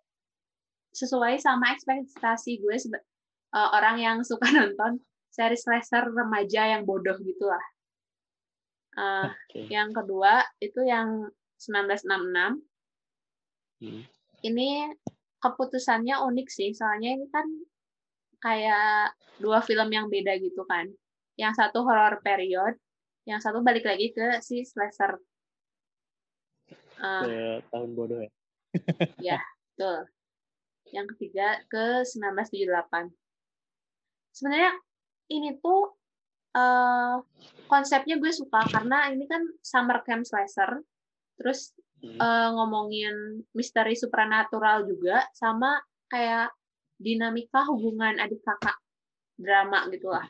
sesuai 0.97 1.37
sama 1.37 1.77
ekspektasi 1.77 2.65
gue 2.65 2.77
eh, 2.97 3.69
orang 3.77 4.01
yang 4.01 4.17
suka 4.25 4.49
nonton 4.57 5.03
series 5.29 5.69
slasher 5.69 6.09
remaja 6.09 6.73
yang 6.73 6.89
bodoh 6.89 7.21
gitu 7.21 7.45
lah. 7.45 7.65
Eh, 8.97 9.29
Oke. 9.29 9.61
yang 9.69 9.93
kedua 9.93 10.41
itu 10.65 10.81
yang 10.89 11.29
1966. 11.61 12.65
Hmm. 13.77 14.03
Ini 14.41 14.69
keputusannya 15.37 16.17
unik 16.17 16.49
sih, 16.49 16.73
soalnya 16.73 17.13
ini 17.13 17.29
kan 17.29 17.45
kayak 18.41 19.13
dua 19.37 19.61
film 19.61 19.93
yang 19.93 20.09
beda 20.09 20.41
gitu 20.41 20.65
kan. 20.65 20.89
Yang 21.37 21.55
satu 21.61 21.85
horror 21.85 22.21
period, 22.25 22.77
yang 23.29 23.41
satu 23.41 23.61
balik 23.61 23.85
lagi 23.85 24.13
ke 24.13 24.41
si 24.41 24.65
slasher. 24.65 25.21
Ke 26.97 27.61
tahun 27.69 27.93
bodoh 27.93 28.25
ya 29.21 29.41
Betul. 29.77 30.09
Yang 30.97 31.07
ketiga 31.17 31.61
ke 31.69 32.01
1978. 32.09 33.13
Sebenarnya 34.33 34.73
ini 35.29 35.61
tuh 35.61 35.93
eh 36.57 37.17
konsepnya 37.69 38.17
gue 38.17 38.33
suka 38.33 38.65
karena 38.65 39.13
ini 39.13 39.29
kan 39.29 39.45
summer 39.61 40.01
camp 40.01 40.25
slasher. 40.25 40.81
Terus 41.37 41.77
Hmm. 41.97 42.21
eh, 42.21 42.49
ngomongin 42.53 43.41
misteri 43.57 43.97
supranatural 43.97 44.85
juga 44.85 45.25
sama 45.33 45.81
kayak 46.13 46.53
dinamika 47.01 47.65
hubungan 47.73 48.21
adik 48.21 48.45
kakak 48.45 48.77
drama 49.41 49.89
gitulah. 49.89 50.29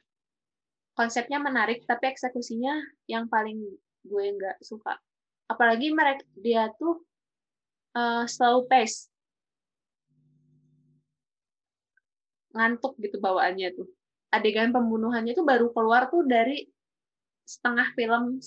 Konsepnya 0.97 1.36
menarik 1.36 1.84
tapi 1.84 2.09
eksekusinya 2.09 2.72
yang 3.05 3.28
paling 3.28 3.61
gue 4.01 4.24
nggak 4.32 4.64
suka. 4.64 4.97
Apalagi 5.44 5.92
mereka 5.92 6.24
dia 6.40 6.72
tuh 6.80 7.05
eh, 7.92 8.24
slow 8.24 8.64
pace. 8.64 9.12
Ngantuk 12.57 12.97
gitu 13.05 13.20
bawaannya 13.20 13.76
tuh. 13.76 13.92
Adegan 14.32 14.72
pembunuhannya 14.72 15.36
tuh 15.36 15.44
baru 15.44 15.68
keluar 15.76 16.09
tuh 16.09 16.24
dari 16.24 16.64
setengah 17.44 17.92
film 17.92 18.40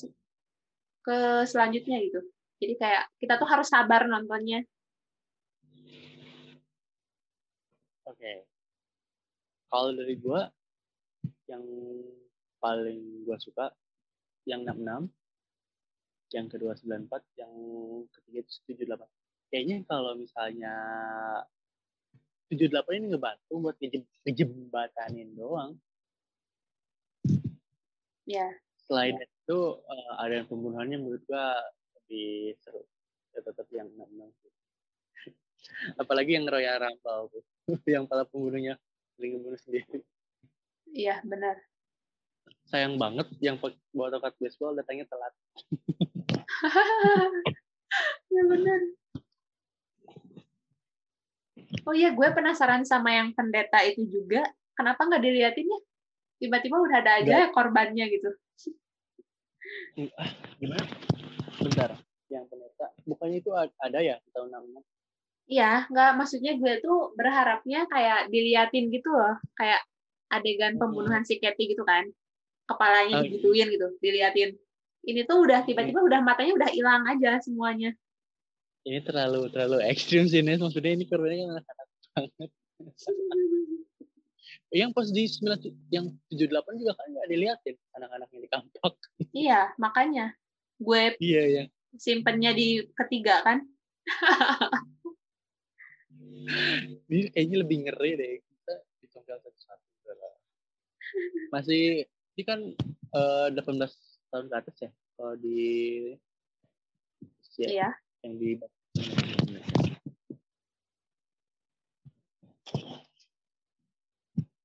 ke 1.05 1.45
selanjutnya 1.45 2.01
gitu. 2.01 2.19
Jadi 2.59 2.73
kayak 2.75 3.13
kita 3.21 3.37
tuh 3.37 3.47
harus 3.47 3.69
sabar 3.69 4.09
nontonnya. 4.09 4.65
Oke. 8.09 8.49
Kalau 9.69 9.93
dari 9.93 10.17
gua 10.17 10.49
yang 11.45 11.63
paling 12.59 13.25
gue 13.25 13.37
suka 13.39 13.71
yang 14.45 14.63
66 14.67 15.09
yang 16.29 16.47
kedua 16.47 16.77
94 16.77 17.41
yang 17.41 17.53
ketiga 18.13 18.39
itu 18.45 18.53
78 18.85 19.01
kayaknya 19.49 19.77
kalau 19.89 20.13
misalnya 20.13 20.73
78 22.49 22.97
ini 22.97 23.05
ngebantu 23.13 23.53
buat 23.61 23.77
ngejem, 23.77 24.03
ngejembatanin 24.25 25.29
doang. 25.37 25.77
Ya 28.25 28.49
selain 28.89 29.21
ya. 29.21 29.25
itu 29.25 29.59
uh, 29.85 30.13
ada 30.17 30.41
yang 30.41 30.49
pembunuhannya 30.49 30.97
menurut 30.97 31.21
gua 31.29 31.61
lebih 32.01 32.57
seru. 32.65 32.81
Ya, 33.37 33.45
tetap 33.45 33.69
yang 33.69 33.85
66 33.93 34.33
apalagi 36.01 36.31
yang 36.33 36.49
Royal 36.49 36.81
Rumble. 36.81 37.45
Yang 37.85 38.09
para 38.09 38.25
pembunuhnya 38.25 38.81
saling 39.13 39.37
membunuh 39.37 39.61
sendiri. 39.61 40.01
Iya 40.89 41.21
benar 41.21 41.68
sayang 42.69 43.01
banget 43.01 43.27
yang 43.41 43.57
bawa 43.59 44.07
tongkat 44.13 44.33
baseball 44.37 44.77
datangnya 44.77 45.09
telat. 45.09 45.33
Ya 48.29 48.45
benar 48.45 48.77
oh 51.85 51.93
iya 51.93 52.09
gue 52.13 52.27
penasaran 52.33 52.83
sama 52.85 53.13
yang 53.13 53.33
pendeta 53.33 53.81
itu 53.85 54.05
juga. 54.09 54.45
Kenapa 54.73 55.05
nggak 55.05 55.21
diliatin 55.21 55.67
ya? 55.67 55.79
Tiba-tiba 56.39 56.79
udah 56.79 56.97
ada 57.03 57.11
aja 57.19 57.49
Gak. 57.49 57.51
korbannya 57.51 58.05
gitu. 58.07 58.29
Gimana? 60.61 60.85
Bentar. 61.59 61.89
Yang 62.31 62.45
pendeta 62.47 62.85
bukannya 63.03 63.37
itu 63.43 63.51
ada 63.57 63.99
ya 63.99 64.15
tahun 64.31 64.53
66 64.53 64.85
Iya, 65.49 65.89
nggak 65.89 66.11
maksudnya 66.13 66.53
gue 66.61 66.77
tuh 66.77 67.09
berharapnya 67.17 67.89
kayak 67.89 68.29
diliatin 68.29 68.93
gitu 68.93 69.09
loh, 69.09 69.33
kayak 69.57 69.81
adegan 70.29 70.77
hmm. 70.77 70.81
pembunuhan 70.85 71.25
si 71.25 71.41
Katy 71.41 71.73
gitu 71.73 71.81
kan, 71.81 72.05
kepalanya 72.69 73.17
oh, 73.17 73.23
digituin 73.25 73.67
gitu, 73.73 73.87
diliatin. 73.97 74.53
Ini 75.01 75.25
tuh 75.25 75.41
udah 75.49 75.65
tiba-tiba 75.65 76.05
udah 76.05 76.21
matanya 76.21 76.53
udah 76.53 76.69
hilang 76.69 77.03
aja 77.09 77.41
semuanya. 77.41 77.97
Ini 78.85 79.01
terlalu 79.01 79.49
terlalu 79.49 79.81
ekstrim 79.89 80.29
sih, 80.29 80.45
Nes. 80.45 80.61
Maksudnya 80.61 80.93
ini 80.93 81.09
korbannya 81.09 81.49
sangat 81.65 81.87
banget. 82.13 82.49
yang 84.69 84.93
pas 84.93 85.09
di 85.09 85.25
9, 85.25 85.89
yang 85.89 86.13
78 86.29 86.77
juga 86.77 86.93
kan 86.93 87.07
nggak 87.09 87.27
diliatin 87.27 87.75
anak-anak 87.97 88.27
yang 88.37 88.41
di 88.45 88.49
kampak. 88.53 88.93
Iya, 89.33 89.61
makanya 89.81 90.37
gue 90.79 91.01
iya, 91.19 91.43
iya. 91.43 91.63
simpennya 91.97 92.53
di 92.53 92.85
ketiga 92.93 93.41
kan. 93.41 93.65
Ini 97.09 97.33
kayaknya 97.33 97.57
lebih 97.65 97.77
ngeri 97.89 98.11
deh 98.15 98.31
kita 98.45 98.73
dicongkel 99.01 99.37
satu-satu. 99.41 99.89
Masih 101.49 102.05
ini 102.39 102.47
kan 102.47 102.63
uh, 103.11 103.51
eh, 103.51 103.59
18 103.59 103.83
tahun 104.31 104.47
ke 104.47 104.55
atas 104.55 104.75
ya 104.79 104.89
kalau 105.19 105.35
di 105.35 105.59
ya, 107.59 107.67
iya. 107.67 107.89
yang 108.23 108.39
di 108.39 108.55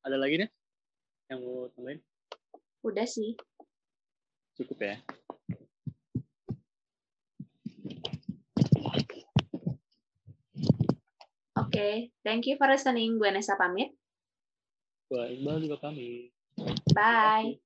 ada 0.07 0.14
lagi 0.14 0.39
nih 0.39 0.51
yang 1.35 1.43
mau 1.43 1.66
tambahin? 1.75 1.99
Udah 2.87 3.09
sih. 3.11 3.35
Cukup 4.55 4.79
ya. 4.79 5.03
Oke, 11.59 11.75
okay. 11.75 11.95
thank 12.22 12.47
you 12.47 12.55
for 12.55 12.70
listening. 12.70 13.18
Gue 13.18 13.35
Nesa 13.35 13.59
pamit. 13.59 13.91
Gue 15.11 15.27
Iqbal 15.35 15.59
juga 15.66 15.83
pamit. 15.83 16.31
Bye. 16.95 17.59